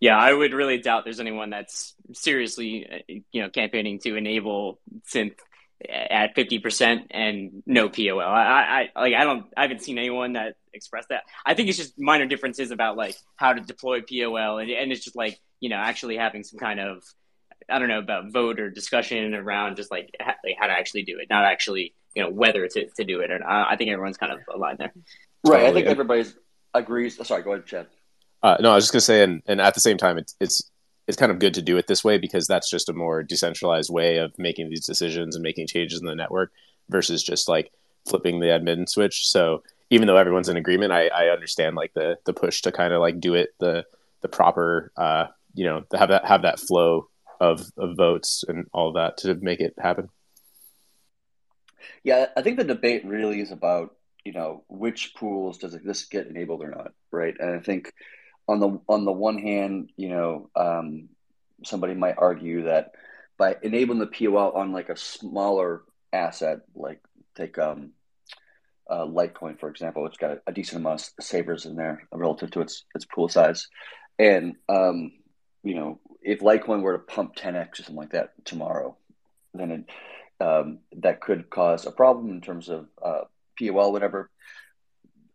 [0.00, 4.80] Yeah, I would really doubt there's anyone that's seriously, uh, you know, campaigning to enable
[5.06, 5.36] synth
[5.88, 8.20] at 50% and no POL.
[8.20, 11.24] I, I like I don't I haven't seen anyone that expressed that.
[11.44, 15.04] I think it's just minor differences about like how to deploy POL and, and it's
[15.04, 17.02] just like, you know, actually having some kind of
[17.68, 21.02] I don't know about vote or discussion around just like how, like how to actually
[21.02, 23.70] do it, not actually you know whether to, to do it or not.
[23.70, 24.92] I think everyone's kind of aligned there.
[25.46, 25.60] Right.
[25.60, 25.68] Totally.
[25.68, 26.34] I think everybody's
[26.74, 27.18] agrees.
[27.20, 27.86] Oh, sorry, go ahead, Chad.
[28.42, 30.70] Uh, no, I was just gonna say, and, and at the same time, it's it's
[31.06, 33.92] it's kind of good to do it this way because that's just a more decentralized
[33.92, 36.52] way of making these decisions and making changes in the network
[36.88, 37.72] versus just like
[38.08, 39.28] flipping the admin switch.
[39.28, 42.94] So even though everyone's in agreement, I, I understand like the the push to kind
[42.94, 43.84] of like do it the
[44.20, 47.08] the proper uh, you know have that have that flow
[47.40, 50.08] of of votes and all that to make it happen.
[52.04, 56.28] Yeah, I think the debate really is about you know which pools does this get
[56.28, 57.34] enabled or not, right?
[57.38, 57.92] And I think
[58.50, 61.08] on the on the one hand, you know, um,
[61.64, 62.92] somebody might argue that
[63.38, 65.82] by enabling the POL on like a smaller
[66.12, 67.00] asset, like
[67.36, 67.92] take um,
[68.90, 72.50] uh, Litecoin for example, it's got a, a, decent amount of savers in there relative
[72.50, 73.68] to its its pool size,
[74.18, 75.12] and um,
[75.62, 78.96] you know, if Litecoin were to pump 10x or something like that tomorrow,
[79.54, 83.22] then it um, that could cause a problem in terms of uh,
[83.60, 84.28] POL, whatever.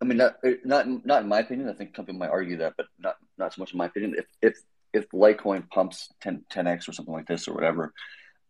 [0.06, 1.70] I mean, not er, not not in my opinion.
[1.70, 4.15] I think some people might argue that, but not not so much in my opinion.
[4.18, 4.58] If if
[4.94, 7.91] if Litecoin pumps 10, x or something like this or whatever,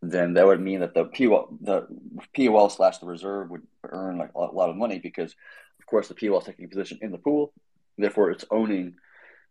[0.02, 1.88] then that would mean that the POL the
[2.36, 5.34] POL slash the reserve would earn like a lot of money because,
[5.80, 7.54] of course, the POL is taking a position in the pool,
[7.98, 8.96] therefore it's owning,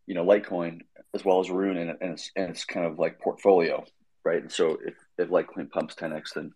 [0.06, 0.82] you know, Litecoin
[1.14, 3.82] as well as Rune and, and it's and it's kind of like portfolio,
[4.24, 4.42] right?
[4.42, 6.52] And so if if Litecoin pumps 10x, then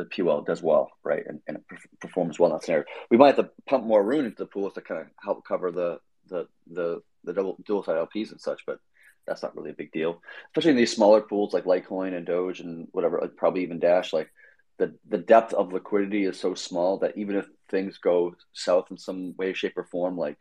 [0.00, 1.64] the POL does well, right, and, and it
[2.00, 2.84] performs well in that scenario.
[3.10, 5.70] We might have to pump more Rune into the pools to kind of help cover
[5.70, 8.78] the the the the double dual side LPs and such, but
[9.26, 12.60] that's not really a big deal, especially in these smaller pools like Litecoin and Doge
[12.60, 14.12] and whatever, uh, probably even Dash.
[14.12, 14.30] Like
[14.78, 18.98] the the depth of liquidity is so small that even if things go south in
[18.98, 20.38] some way, shape, or form, like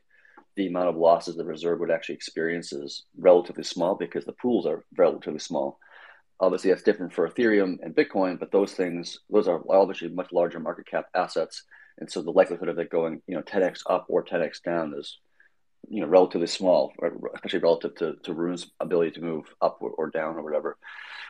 [0.56, 4.66] the amount of losses the reserve would actually experience is relatively small because the pools
[4.66, 5.80] are relatively small.
[6.40, 10.60] Obviously, that's different for Ethereum and Bitcoin, but those things, those are obviously much larger
[10.60, 11.64] market cap assets,
[11.98, 15.20] and so the likelihood of it going, you know, 10x up or 10x down is,
[15.90, 16.94] you know, relatively small,
[17.36, 20.78] especially relative to, to Rune's ability to move up or, down or whatever.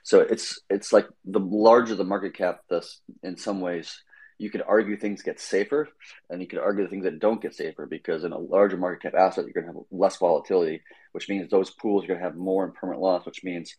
[0.03, 4.03] So it's it's like the larger the market cap, thus in some ways
[4.39, 5.89] you could argue things get safer,
[6.29, 9.19] and you could argue things that don't get safer because in a larger market cap
[9.19, 12.37] asset, you're going to have less volatility, which means those pools are going to have
[12.37, 13.75] more impermanent loss, which means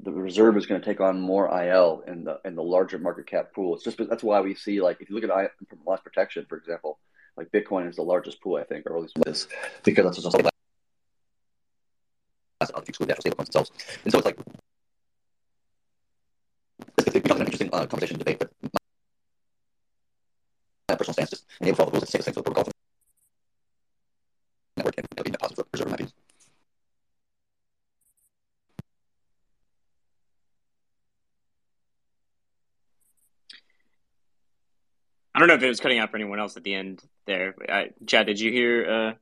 [0.00, 3.26] the reserve is going to take on more IL in the in the larger market
[3.26, 3.74] cap pool.
[3.74, 5.52] It's just that's why we see like if you look at
[5.86, 6.98] loss protection, for example,
[7.36, 9.48] like Bitcoin is the largest pool, I think, or at least is
[9.84, 10.52] because that's just
[12.88, 13.70] exclude the actual stablecoins themselves.
[14.04, 14.38] And so it's like
[16.98, 18.50] it becomes an interesting uh, conversation debate, but
[20.88, 22.70] my personal stance is enable all the rules at the same protocol
[24.76, 26.08] network and you know, deposits reserve in
[35.34, 37.54] I don't know if it was cutting out for anyone else at the end there.
[37.68, 39.12] I, Chad, did you hear uh,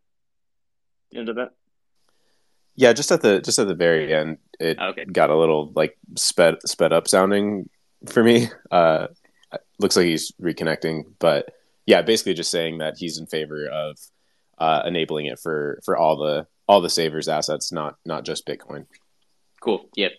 [1.13, 1.53] the end of that?
[2.75, 5.05] Yeah, just at the just at the very end, it okay.
[5.05, 7.69] got a little like sped sped up sounding
[8.07, 8.49] for me.
[8.71, 9.09] Uh,
[9.79, 11.55] looks like he's reconnecting, but
[11.87, 13.99] yeah, basically just saying that he's in favor of
[14.59, 18.87] uh, enabling it for for all the all the savers assets, not not just Bitcoin.
[19.61, 19.89] Cool.
[19.97, 20.13] Yep.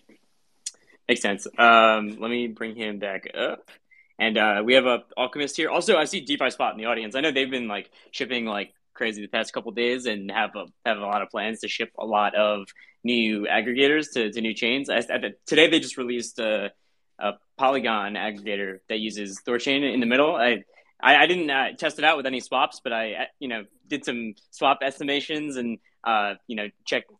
[1.08, 1.46] Makes sense.
[1.58, 3.70] Um, let me bring him back up.
[4.18, 5.70] And uh, we have a alchemist here.
[5.70, 7.14] Also, I see DeFi Spot in the audience.
[7.14, 10.66] I know they've been like shipping like crazy the past couple days and have a
[10.84, 12.68] have a lot of plans to ship a lot of
[13.04, 14.88] new aggregators to, to new chains.
[14.88, 16.72] I, I, today they just released a,
[17.18, 20.34] a, Polygon aggregator that uses Thorchain in the middle.
[20.34, 20.64] I
[21.00, 24.04] I, I didn't uh, test it out with any swaps, but I you know did
[24.04, 27.10] some swap estimations and uh, you know checked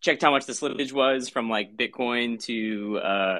[0.00, 3.38] checked how much the slippage was from like Bitcoin to uh,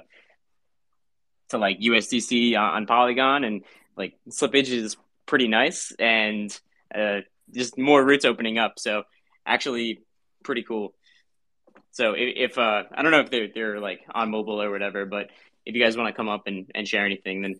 [1.50, 3.62] to like USDC on, on Polygon, and
[3.96, 6.58] like slippage is pretty nice, and
[6.94, 7.20] uh,
[7.52, 8.78] just more routes opening up.
[8.78, 9.04] So
[9.46, 10.02] actually,
[10.42, 10.94] pretty cool.
[11.92, 15.06] So if, if uh, I don't know if they're they're like on mobile or whatever,
[15.06, 15.30] but
[15.66, 17.54] if you guys want to come up and, and share anything, then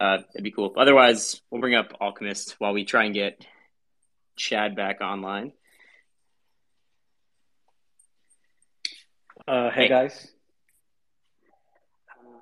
[0.00, 0.72] uh, it'd be cool.
[0.76, 3.44] Otherwise, we'll bring up Alchemist while we try and get
[4.36, 5.52] Chad back online.
[9.46, 10.28] Uh, hey, hey, guys.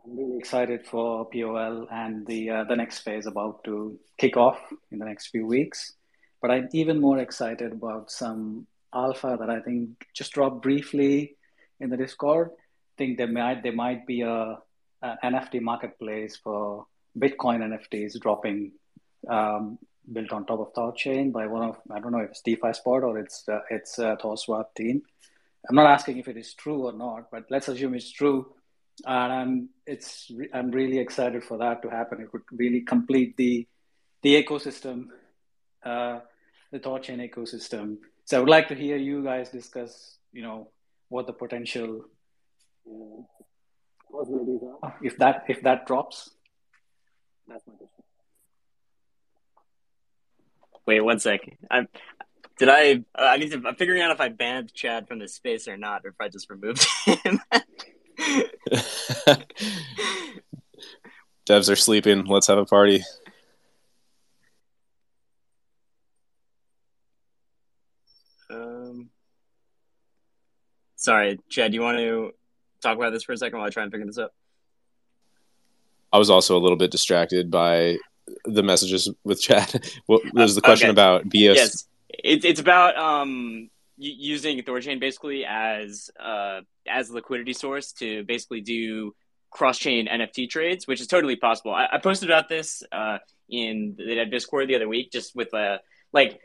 [0.04, 4.58] I'm really excited for POL and the uh, the next phase about to kick off
[4.90, 5.92] in the next few weeks.
[6.40, 11.36] But I'm even more excited about some alpha that I think just dropped briefly
[11.78, 12.50] in the Discord.
[12.50, 14.58] I think there might there might be a
[15.02, 16.86] an NFT marketplace for
[17.16, 18.72] Bitcoin NFTs dropping
[19.28, 19.78] um,
[20.12, 23.04] built on top of Thorchain by one of I don't know if it's DeFi Spot
[23.04, 24.16] or it's uh, it's uh,
[24.76, 25.02] team.
[25.68, 28.52] I'm not asking if it is true or not, but let's assume it's true
[29.06, 32.20] and I'm it's I'm really excited for that to happen.
[32.20, 33.66] It would really complete the
[34.22, 35.06] the ecosystem,
[35.84, 36.20] uh,
[36.70, 37.98] the Thorchain ecosystem.
[38.24, 40.68] So I would like to hear you guys discuss, you know,
[41.08, 42.04] what the potential
[44.10, 46.30] possibilities are if that if that drops.
[47.48, 48.04] That's my question.
[50.86, 51.40] Wait one sec.
[51.70, 51.88] I'm.
[52.58, 53.04] Did I?
[53.18, 53.62] Uh, I need to.
[53.66, 56.28] I'm figuring out if I banned Chad from the space or not, or if I
[56.28, 57.40] just removed him.
[61.46, 62.24] Devs are sleeping.
[62.24, 63.02] Let's have a party.
[68.50, 69.10] Um,
[70.96, 71.72] sorry, Chad.
[71.72, 72.32] Do you want to
[72.82, 74.32] talk about this for a second while I try and figure this up?
[76.12, 77.96] I was also a little bit distracted by
[78.44, 79.82] the messages with Chad.
[80.06, 80.92] What was the question Okay.
[80.92, 81.54] about BS.
[81.54, 83.70] Yes, it's it's about um
[84.02, 89.14] using Thorchain basically as uh as a liquidity source to basically do
[89.50, 91.72] cross chain NFT trades, which is totally possible.
[91.74, 95.78] I, I posted about this uh in the Discord the other week, just with uh
[96.12, 96.40] like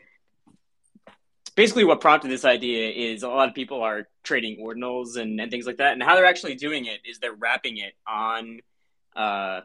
[1.54, 5.50] basically what prompted this idea is a lot of people are trading ordinals and, and
[5.50, 8.60] things like that, and how they're actually doing it is they're wrapping it on
[9.16, 9.60] uh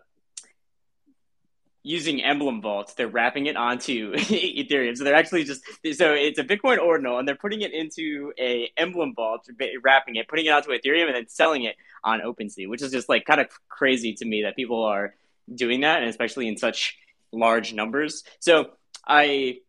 [1.84, 5.62] using emblem vaults they're wrapping it onto ethereum so they're actually just
[5.94, 9.48] so it's a bitcoin ordinal and they're putting it into a emblem vault
[9.84, 13.10] wrapping it putting it onto ethereum and then selling it on OpenSea, which is just
[13.10, 15.16] like kind of crazy to me that people are
[15.54, 16.98] doing that, and especially in such
[17.32, 18.24] large numbers.
[18.40, 18.72] So
[19.08, 19.60] I,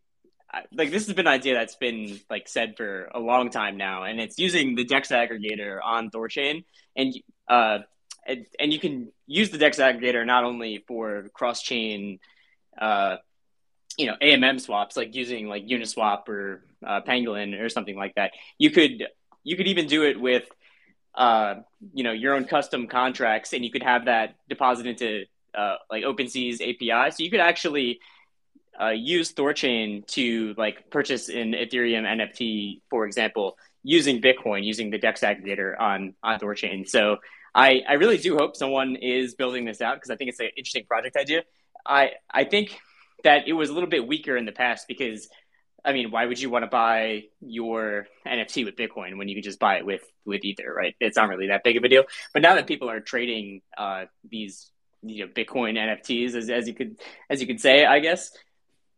[0.51, 3.77] I like this has been an idea that's been like said for a long time
[3.77, 7.13] now, and it's using the Dex aggregator on Thorchain, and
[7.47, 7.79] uh,
[8.25, 12.19] and, and you can use the Dex aggregator not only for cross chain.
[12.79, 13.17] Uh,
[13.97, 18.31] you know AMM swaps like using like Uniswap or uh, Pangolin or something like that.
[18.57, 19.07] You could
[19.43, 20.43] you could even do it with
[21.13, 21.55] uh,
[21.93, 26.03] you know your own custom contracts, and you could have that deposit into uh, like
[26.03, 27.11] OpenSea's API.
[27.11, 27.99] So you could actually
[28.79, 34.97] uh, use Thorchain to like purchase an Ethereum NFT, for example, using Bitcoin, using the
[34.97, 36.87] Dex aggregator on on Thorchain.
[36.87, 37.17] So
[37.55, 40.49] I I really do hope someone is building this out because I think it's an
[40.57, 41.43] interesting project idea.
[41.85, 42.77] I I think
[43.23, 45.29] that it was a little bit weaker in the past because
[45.85, 49.43] I mean, why would you want to buy your NFT with Bitcoin when you can
[49.43, 50.95] just buy it with with Ether, right?
[50.99, 52.03] It's not really that big of a deal.
[52.33, 54.69] But now that people are trading uh, these
[55.01, 56.97] you know Bitcoin NFTs, as, as you could
[57.29, 58.31] as you could say, I guess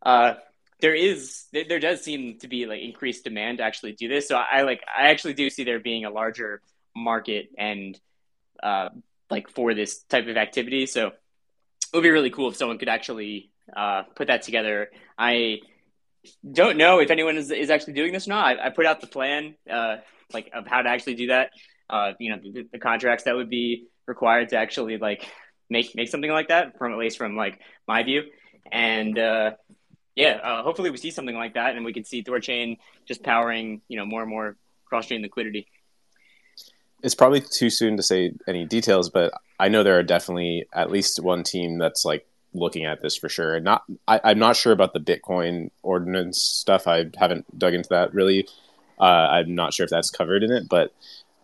[0.01, 0.35] uh,
[0.79, 4.27] there is there, does seem to be like increased demand to actually do this.
[4.27, 6.61] So I like I actually do see there being a larger
[6.95, 7.99] market and
[8.61, 8.89] uh,
[9.29, 10.85] like for this type of activity.
[10.85, 11.13] So it
[11.93, 14.89] would be really cool if someone could actually uh, put that together.
[15.17, 15.59] I
[16.49, 18.59] don't know if anyone is, is actually doing this or not.
[18.59, 19.97] I, I put out the plan, uh,
[20.33, 21.51] like of how to actually do that.
[21.89, 25.25] Uh, you know, the, the, contracts that would be required to actually like
[25.69, 28.23] make make something like that from at least from like my view.
[28.69, 29.51] And uh,
[30.15, 32.77] yeah, uh, hopefully we see something like that, and we can see Thorchain
[33.07, 35.67] just powering you know more and more cross chain liquidity.
[37.03, 40.91] It's probably too soon to say any details, but I know there are definitely at
[40.91, 43.55] least one team that's like looking at this for sure.
[43.55, 46.87] And not, I, am not sure about the Bitcoin ordinals stuff.
[46.87, 48.47] I haven't dug into that really.
[48.99, 50.93] Uh, I'm not sure if that's covered in it, but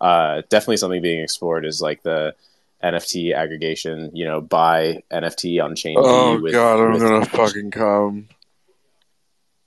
[0.01, 2.36] uh, definitely something being explored is like the
[2.84, 4.12] NFT aggregation.
[4.14, 5.95] You know, buy NFT on chain.
[5.97, 8.28] Oh with, god, I'm with, gonna fucking come.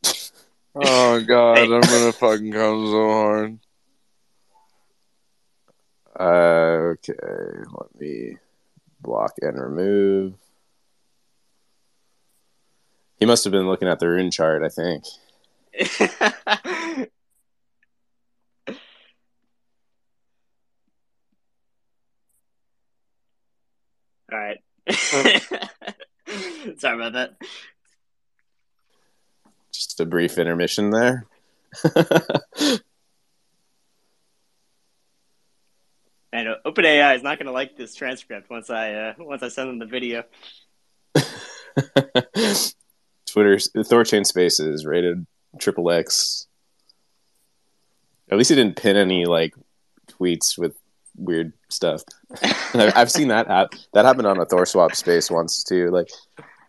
[0.79, 3.59] Oh god, I'm gonna fucking come so hard.
[6.19, 7.13] Uh, okay,
[7.73, 8.37] let me
[9.01, 10.35] block and remove.
[13.19, 15.05] He must have been looking at the rune chart, I think.
[24.33, 24.59] All right.
[26.79, 27.37] Sorry about that.
[29.73, 31.27] Just a brief intermission there.
[36.37, 39.49] and uh, OpenAI is not going to like this transcript once I uh, once I
[39.49, 40.25] send them the video.
[43.27, 45.27] Twitter's Thorchain Spaces rated
[45.59, 46.47] triple X.
[48.31, 49.55] At least he didn't pin any like
[50.09, 50.77] tweets with
[51.17, 52.03] weird stuff.
[52.75, 55.91] I've seen that hap- that happened on a Thor swap space once too.
[55.91, 56.09] Like,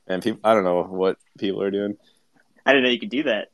[0.07, 1.97] and people, I don't know what people are doing.
[2.65, 3.49] I didn't know you could do that.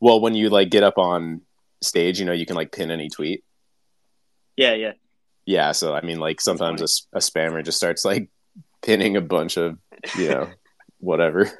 [0.00, 1.42] Well, when you like get up on
[1.82, 3.44] stage, you know, you can like pin any tweet.
[4.56, 4.92] Yeah, yeah,
[5.50, 5.72] yeah.
[5.72, 8.30] So I mean, like sometimes a, a spammer just starts like
[8.82, 9.78] pinning a bunch of
[10.16, 10.48] you know
[10.98, 11.50] whatever.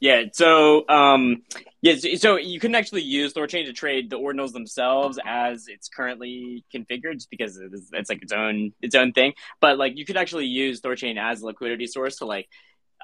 [0.00, 0.24] Yeah.
[0.32, 1.42] So, um,
[1.82, 1.96] yeah.
[2.16, 7.16] So you couldn't actually use Thorchain to trade the ordinals themselves as it's currently configured,
[7.16, 9.34] just because it's, it's like its own its own thing.
[9.60, 12.48] But like, you could actually use Thorchain as a liquidity source to like,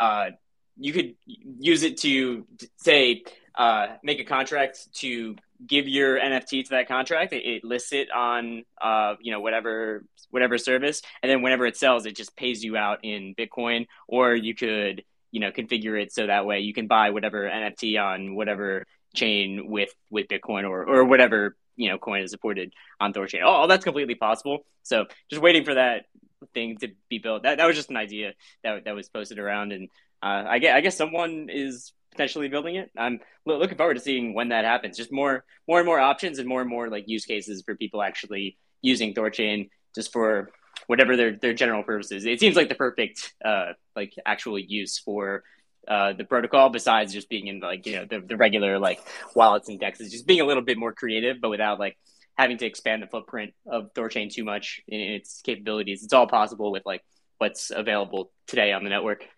[0.00, 0.30] uh,
[0.78, 2.46] you could use it to
[2.78, 7.32] say uh, make a contract to give your NFT to that contract.
[7.32, 11.76] It, it lists it on uh, you know whatever whatever service, and then whenever it
[11.76, 13.86] sells, it just pays you out in Bitcoin.
[14.08, 18.02] Or you could you know configure it so that way you can buy whatever NFT
[18.02, 23.12] on whatever chain with with Bitcoin or or whatever you know coin is supported on
[23.12, 23.40] Thorchain.
[23.44, 24.66] Oh, that's completely possible.
[24.82, 26.06] So just waiting for that
[26.54, 27.42] thing to be built.
[27.44, 28.32] That that was just an idea
[28.62, 29.88] that that was posted around, and
[30.22, 32.90] uh, I guess I guess someone is potentially building it.
[32.96, 34.96] I'm looking forward to seeing when that happens.
[34.96, 38.02] Just more more and more options and more and more like use cases for people
[38.02, 40.50] actually using Thorchain just for
[40.86, 42.24] whatever their their general purposes.
[42.24, 45.44] It seems like the perfect uh, like actual use for
[45.88, 49.00] uh, the protocol besides just being in like you know the, the regular like
[49.34, 51.96] wallets and dexes just being a little bit more creative but without like
[52.36, 56.26] having to expand the footprint of thorchain too much in, in its capabilities it's all
[56.26, 57.04] possible with like
[57.38, 59.28] what's available today on the network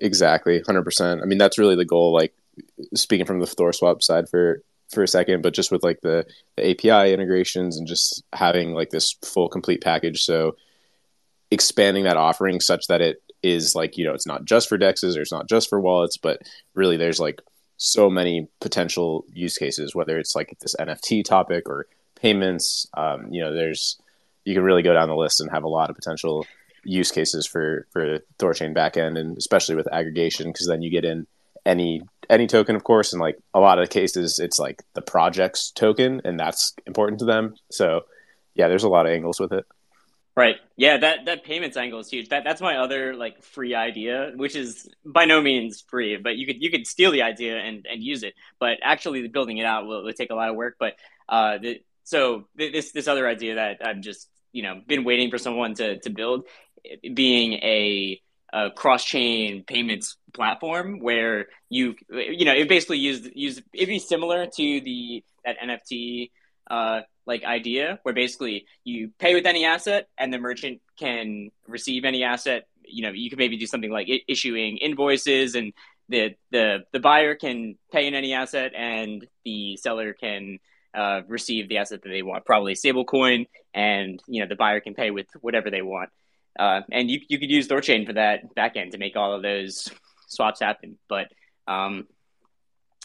[0.00, 2.34] exactly 100% i mean that's really the goal like
[2.94, 6.26] speaking from the thorswap side for for a second but just with like the,
[6.56, 10.22] the api integrations and just having like this full complete package.
[10.22, 10.56] So
[11.50, 15.16] expanding that offering such that it is like you know it's not just for dexes
[15.16, 16.42] or it's not just for wallets but
[16.74, 17.40] really there's like
[17.78, 21.86] so many potential use cases whether it's like this nft topic or
[22.16, 22.86] payments.
[22.94, 23.98] Um, you know there's
[24.44, 26.46] you can really go down the list and have a lot of potential
[26.84, 31.26] use cases for for thorchain backend and especially with aggregation because then you get in
[31.66, 35.02] any any token of course and like a lot of the cases it's like the
[35.02, 38.02] project's token and that's important to them so
[38.54, 39.66] yeah there's a lot of angles with it
[40.36, 40.56] Right.
[40.76, 42.28] Yeah, that that payments angle is huge.
[42.28, 46.46] That that's my other like free idea, which is by no means free, but you
[46.46, 48.34] could you could steal the idea and and use it.
[48.60, 50.76] But actually building it out will, will take a lot of work.
[50.78, 50.94] But
[51.28, 55.38] uh, the, so this this other idea that I've just you know been waiting for
[55.38, 56.46] someone to to build,
[57.14, 58.20] being a,
[58.52, 63.98] a cross chain payments platform where you you know it basically use use it'd be
[63.98, 66.30] similar to the that NFT
[66.70, 72.04] uh, like idea where basically you pay with any asset and the merchant can receive
[72.04, 72.66] any asset.
[72.84, 75.72] You know, you can maybe do something like issuing invoices and
[76.08, 80.58] the the the buyer can pay in any asset and the seller can
[80.92, 84.80] uh, receive the asset that they want, probably stable coin, and you know the buyer
[84.80, 86.10] can pay with whatever they want.
[86.58, 89.90] Uh, and you you could use Thorchain for that backend to make all of those
[90.28, 90.98] swaps happen.
[91.08, 91.28] But
[91.66, 92.06] um,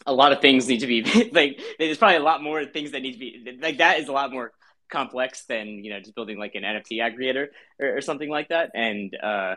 [0.05, 3.01] a lot of things need to be like there's probably a lot more things that
[3.01, 4.51] need to be like that is a lot more
[4.89, 7.47] complex than you know just building like an NFT aggregator
[7.79, 9.55] or, or something like that and uh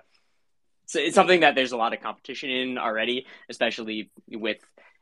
[0.86, 4.59] so it's something that there's a lot of competition in already especially with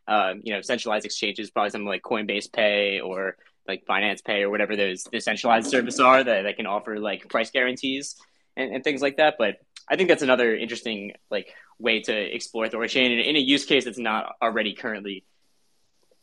[0.09, 4.51] uh, you know centralized exchanges probably something like Coinbase Pay or like Binance Pay or
[4.51, 8.17] whatever those decentralized services are that, that can offer like price guarantees
[8.57, 9.57] and, and things like that but
[9.89, 13.85] I think that's another interesting like way to explore Thorchain in, in a use case
[13.85, 15.25] that's not already currently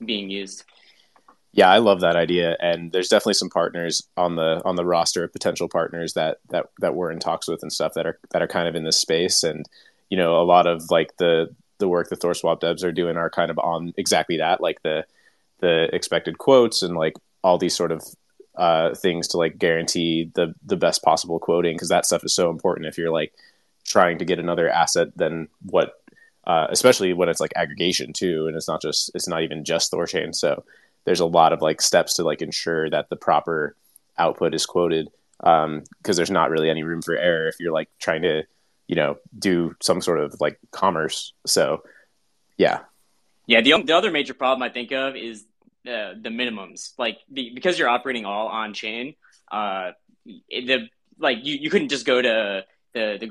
[0.03, 0.63] being used.
[1.53, 5.23] Yeah, I love that idea, and there's definitely some partners on the on the roster
[5.23, 8.41] of potential partners that that that we're in talks with and stuff that are that
[8.41, 9.67] are kind of in this space, and
[10.09, 13.29] you know, a lot of like the the work the ThorSwap devs are doing are
[13.29, 15.05] kind of on exactly that, like the
[15.59, 17.13] the expected quotes and like
[17.43, 18.03] all these sort of
[18.55, 22.49] uh, things to like guarantee the the best possible quoting because that stuff is so
[22.49, 23.33] important if you're like
[23.85, 25.93] trying to get another asset than what
[26.45, 29.91] uh, especially when it's like aggregation too and it's not just it's not even just
[29.91, 30.63] thorchain so
[31.05, 33.75] there's a lot of like steps to like ensure that the proper
[34.17, 37.89] output is quoted because um, there's not really any room for error if you're like
[37.99, 38.43] trying to
[38.87, 41.33] you know do some sort of like commerce.
[41.45, 41.83] So
[42.57, 42.81] yeah.
[43.47, 45.43] Yeah the, the other major problem i think of is
[45.85, 49.15] the minimums like the, because you're operating all on chain
[49.51, 49.91] uh
[50.25, 50.87] the
[51.19, 53.29] like you, you couldn't just go to the, the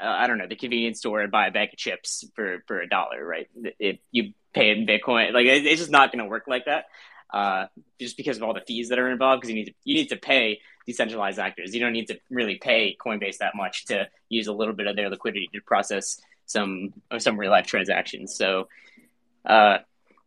[0.00, 2.88] I, don't know the convenience store and buy a bag of chips for for a
[2.88, 3.48] dollar, right?
[3.78, 6.86] If you pay in Bitcoin, like it, it's just not going to work like that.
[7.32, 7.66] Uh,
[8.00, 10.08] just because of all the fees that are involved, because you need to you need
[10.08, 11.74] to pay decentralized actors.
[11.74, 14.96] You don't need to really pay Coinbase that much to use a little bit of
[14.96, 18.34] their liquidity to process some some real life transactions.
[18.34, 18.68] So,
[19.44, 19.78] uh,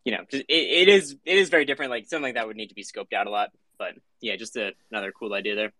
[0.04, 1.90] you know, it, it is it is very different.
[1.90, 3.50] Like something like that would need to be scoped out a lot.
[3.78, 5.72] But yeah, just a, another cool idea there.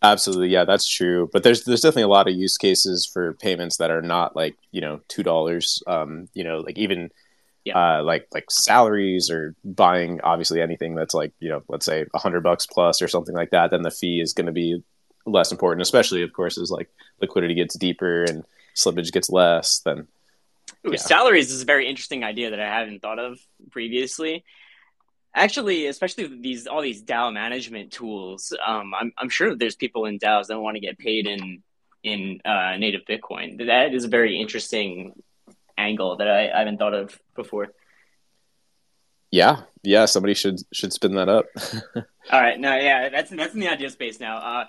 [0.00, 1.28] Absolutely, yeah, that's true.
[1.32, 4.56] But there's there's definitely a lot of use cases for payments that are not like
[4.70, 5.82] you know two dollars.
[5.86, 7.10] Um, you know, like even
[7.64, 7.98] yeah.
[7.98, 12.18] uh, like like salaries or buying obviously anything that's like you know let's say a
[12.18, 13.70] hundred bucks plus or something like that.
[13.70, 14.82] Then the fee is going to be
[15.26, 16.88] less important, especially of course as like
[17.20, 18.44] liquidity gets deeper and
[18.76, 19.80] slippage gets less.
[19.80, 20.06] Then
[20.86, 20.96] Ooh, yeah.
[20.96, 23.38] salaries is a very interesting idea that I haven't thought of
[23.70, 24.44] previously.
[25.34, 30.18] Actually especially these all these dao management tools um, I'm, I'm sure there's people in
[30.18, 31.62] daos that want to get paid in
[32.02, 33.66] in uh, native bitcoin.
[33.66, 35.12] That is a very interesting
[35.76, 37.68] angle that I, I haven't thought of before.
[39.30, 39.62] Yeah.
[39.82, 41.46] Yeah somebody should should spin that up.
[41.96, 42.58] All right.
[42.58, 44.38] No yeah that's that's in the idea space now.
[44.38, 44.64] Uh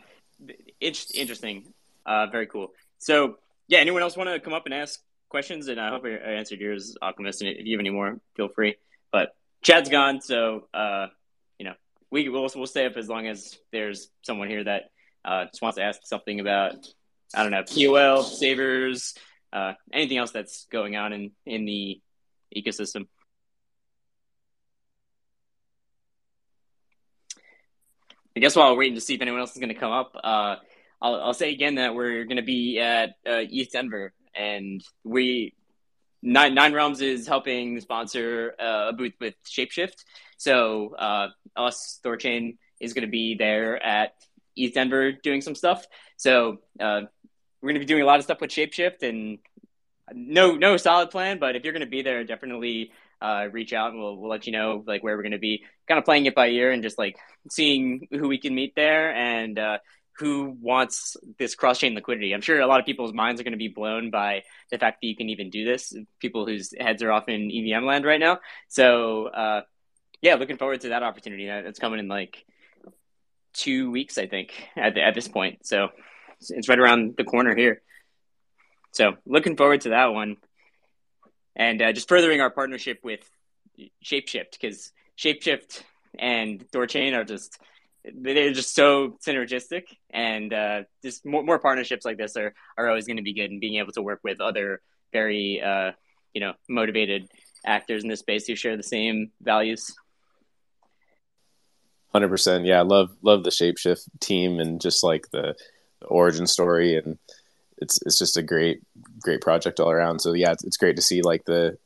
[0.80, 1.74] it's interesting.
[2.06, 2.74] Uh very cool.
[2.98, 3.38] So
[3.68, 5.00] yeah, anyone else want to come up and ask
[5.30, 5.68] questions?
[5.68, 7.42] And I hope I answered yours, Alchemist.
[7.42, 8.76] And if you have any more, feel free.
[9.12, 11.08] But Chad's gone, so uh,
[11.58, 11.74] you know
[12.12, 14.92] we will we'll stay up as long as there's someone here that
[15.26, 16.74] uh, just wants to ask something about
[17.34, 19.14] I don't know POL savers,
[19.54, 22.02] uh, anything else that's going on in in the
[22.56, 23.08] ecosystem.
[28.36, 30.56] I guess while waiting to see if anyone else is going to come up, uh,
[31.02, 35.54] I'll, I'll say again that we're going to be at uh, ETH Denver, and we
[36.22, 40.04] Nine Nine Realms is helping sponsor uh, a booth with Shapeshift.
[40.38, 44.14] So uh, us Thorchain is going to be there at
[44.56, 45.86] ETH Denver doing some stuff.
[46.18, 47.02] So uh,
[47.62, 49.40] we're going to be doing a lot of stuff with Shapeshift, and
[50.14, 53.92] no no solid plan, but if you're going to be there, definitely uh, reach out
[53.92, 56.26] and we'll, we'll let you know like where we're going to be kind of playing
[56.26, 57.18] it by ear and just like
[57.50, 59.78] seeing who we can meet there and uh,
[60.20, 62.34] who wants this cross chain liquidity.
[62.34, 65.00] I'm sure a lot of people's minds are going to be blown by the fact
[65.02, 65.96] that you can even do this.
[66.20, 68.40] People whose heads are off in EVM land right now.
[68.68, 69.62] So uh,
[70.22, 71.48] yeah, looking forward to that opportunity.
[71.48, 72.46] That's coming in like
[73.54, 75.66] two weeks, I think, at, the, at this point.
[75.66, 75.90] So
[76.50, 77.82] it's right around the corner here.
[78.92, 80.38] So looking forward to that one
[81.56, 83.22] and uh, just furthering our partnership with
[84.04, 85.84] Shapeshift because Shapeshift
[86.18, 87.60] and Thorchain are just
[88.16, 93.06] they're just so synergistic and uh, just more, more partnerships like this are, are always
[93.06, 94.82] going to be good and being able to work with other
[95.12, 95.92] very uh,
[96.34, 97.28] you know motivated
[97.66, 99.94] actors in this space who share the same values
[102.12, 102.82] Hundred percent, yeah.
[102.82, 105.56] Love love the shapeshift team and just like the,
[106.02, 107.20] the origin story and
[107.78, 108.82] it's it's just a great
[109.22, 110.20] great project all around.
[110.20, 111.78] So yeah, it's, it's great to see like the.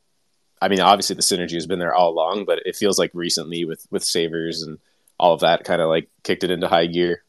[0.62, 3.66] I mean, obviously the synergy has been there all along, but it feels like recently
[3.66, 4.78] with with Savers and
[5.18, 7.22] all of that kind of like kicked it into high gear.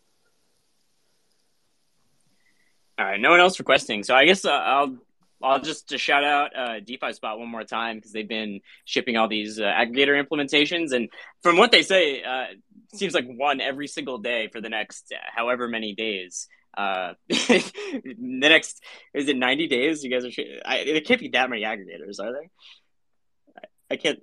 [2.97, 4.97] All right, no one else requesting, so I guess uh, I'll
[5.43, 9.17] I'll just to shout out uh, DeFi Spot one more time because they've been shipping
[9.17, 11.09] all these uh, aggregator implementations, and
[11.43, 12.45] from what they say, uh,
[12.93, 16.47] seems like one every single day for the next uh, however many days.
[16.77, 18.81] Uh, the next
[19.13, 20.03] is it 90 days?
[20.03, 20.31] You guys are.
[20.65, 22.49] I, there can't be that many aggregators, are there?
[23.57, 24.19] I, I can't.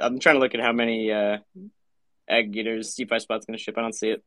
[0.00, 1.38] I'm trying to look at how many uh,
[2.30, 3.76] aggregators DeFi Spot's going to ship.
[3.78, 4.24] I don't see it,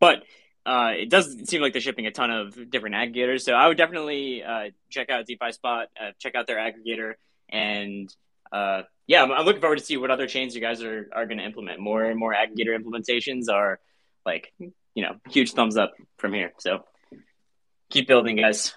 [0.00, 0.22] but
[0.66, 3.42] uh, it does seem like they're shipping a ton of different aggregators.
[3.42, 7.14] So I would definitely uh, check out DeFi Spot, uh, check out their aggregator,
[7.48, 8.14] and
[8.52, 11.26] uh, yeah, I'm, I'm, looking forward to see what other chains you guys are, are
[11.26, 11.80] going to implement.
[11.80, 13.80] More and more aggregator implementations are
[14.24, 14.52] like
[14.94, 16.52] you know, huge thumbs up from here.
[16.58, 16.84] So
[17.90, 18.74] keep building, guys.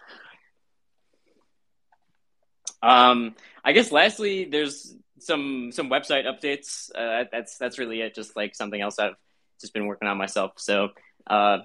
[2.82, 6.90] Um, I guess lastly, there's some some website updates.
[6.94, 8.16] Uh, that's that's really it.
[8.16, 9.16] Just like something else I've
[9.60, 10.54] just been working on myself.
[10.58, 10.90] So
[11.28, 11.60] uh,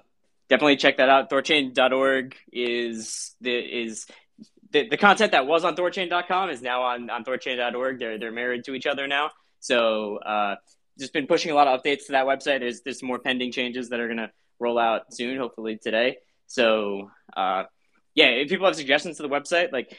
[0.49, 1.29] definitely check that out.
[1.29, 4.05] Thorchain.org is the is
[4.71, 7.99] the, the content that was on Thorchain.com is now on on Thorchain.org.
[7.99, 9.31] They're they're married to each other now.
[9.59, 10.55] So uh,
[10.99, 12.59] just been pushing a lot of updates to that website.
[12.59, 16.17] There's there's more pending changes that are gonna roll out soon, hopefully today.
[16.47, 17.63] So, uh,
[18.15, 19.97] yeah, if people have suggestions to the website, like,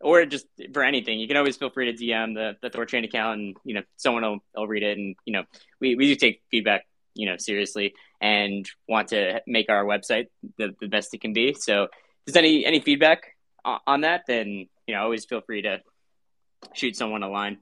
[0.00, 3.38] or just for anything, you can always feel free to DM the, the Thorchain account
[3.38, 4.96] and, you know, someone will, will read it.
[4.96, 5.44] And, you know,
[5.78, 10.74] we, we do take feedback, you know, seriously and want to make our website the,
[10.80, 11.54] the best it can be.
[11.54, 11.90] So if
[12.26, 15.80] there's any, any feedback on that, then, you know, always feel free to
[16.72, 17.58] shoot someone a line.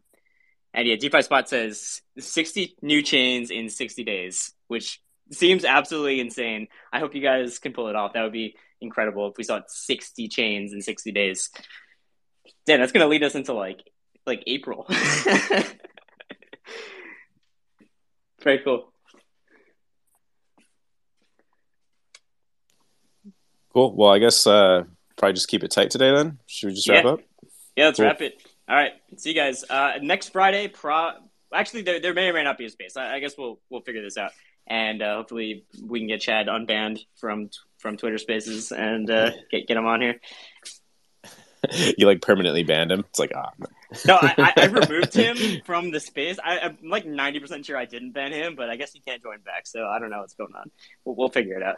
[0.74, 5.00] And yeah, DeFi Spot says 60 new chains in 60 days, which
[5.32, 6.68] seems absolutely insane.
[6.92, 8.12] I hope you guys can pull it off.
[8.12, 11.50] That would be incredible if we saw 60 chains in 60 days.
[12.66, 13.82] Damn, that's going to lead us into like
[14.26, 14.86] like April.
[18.42, 18.92] Very cool.
[23.72, 23.94] Cool.
[23.94, 24.84] Well, I guess uh,
[25.16, 26.14] probably just keep it tight today.
[26.14, 27.10] Then should we just wrap yeah.
[27.10, 27.20] up?
[27.76, 28.06] Yeah, let's cool.
[28.06, 28.42] wrap it.
[28.68, 28.92] All right.
[29.16, 30.68] See you guys uh, next Friday.
[30.68, 31.12] Pro.
[31.52, 32.96] Actually, there, there may or may not be a space.
[32.96, 34.32] I, I guess we'll we'll figure this out
[34.68, 39.66] and uh, hopefully we can get Chad unbanned from from Twitter Spaces and uh, get
[39.66, 40.20] get him on here.
[41.98, 43.04] you like permanently banned him?
[43.08, 43.50] It's like ah.
[43.60, 43.66] Oh,
[44.06, 46.38] no, I, I, removed him from the space.
[46.42, 49.22] I, am like ninety percent sure I didn't ban him, but I guess he can't
[49.22, 49.66] join back.
[49.66, 50.70] So I don't know what's going on.
[51.04, 51.76] We'll, we'll figure it out.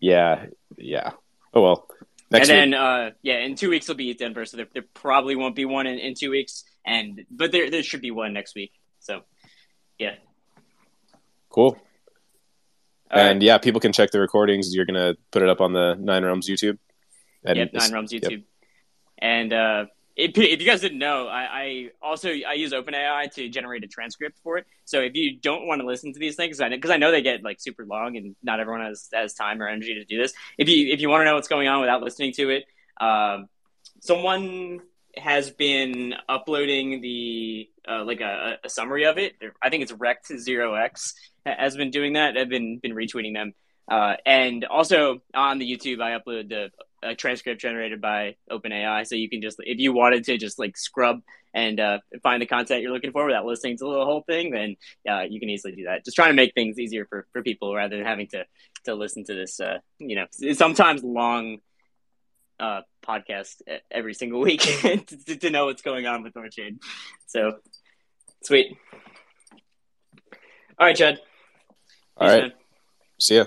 [0.00, 0.46] Yeah,
[0.76, 1.12] yeah.
[1.52, 1.88] Oh well.
[2.32, 5.34] Next and then, uh, yeah, in two weeks will be Denver, so there, there probably
[5.34, 8.54] won't be one in, in two weeks, and but there there should be one next
[8.54, 8.70] week.
[9.00, 9.22] So,
[9.98, 10.14] yeah,
[11.50, 11.76] Cool.
[13.10, 14.74] And yeah, people can check the recordings.
[14.74, 16.78] You're gonna put it up on the Nine Realms YouTube.
[17.44, 18.30] And yep, Nine Realms YouTube.
[18.30, 18.40] Yep.
[19.18, 19.86] And uh,
[20.16, 23.86] if, if you guys didn't know, I, I also I use OpenAI to generate a
[23.88, 24.66] transcript for it.
[24.84, 27.22] So if you don't want to listen to these things, because I, I know they
[27.22, 30.32] get like super long and not everyone has, has time or energy to do this.
[30.58, 32.64] If you if you want to know what's going on without listening to it,
[33.00, 33.48] um,
[34.00, 34.80] someone
[35.16, 39.34] has been uploading the uh, like a, a, summary of it.
[39.62, 42.36] I think it's Rect Zero X has been doing that.
[42.36, 43.54] I've been been retweeting them,
[43.90, 46.70] uh, and also on the YouTube I upload the
[47.02, 50.76] a transcript generated by OpenAI, so you can just if you wanted to just like
[50.76, 54.52] scrub and uh, find the content you're looking for without listening to the whole thing,
[54.52, 54.76] then
[55.08, 56.04] uh, you can easily do that.
[56.04, 58.44] Just trying to make things easier for, for people rather than having to
[58.84, 61.58] to listen to this, uh, you know, sometimes long
[62.60, 66.78] uh, podcast every single week to, to, know what's going on with Thorchain.
[67.26, 67.58] So
[68.42, 68.76] sweet.
[70.78, 71.18] All right, Chad.
[72.16, 72.52] All right.
[73.18, 73.44] See ya.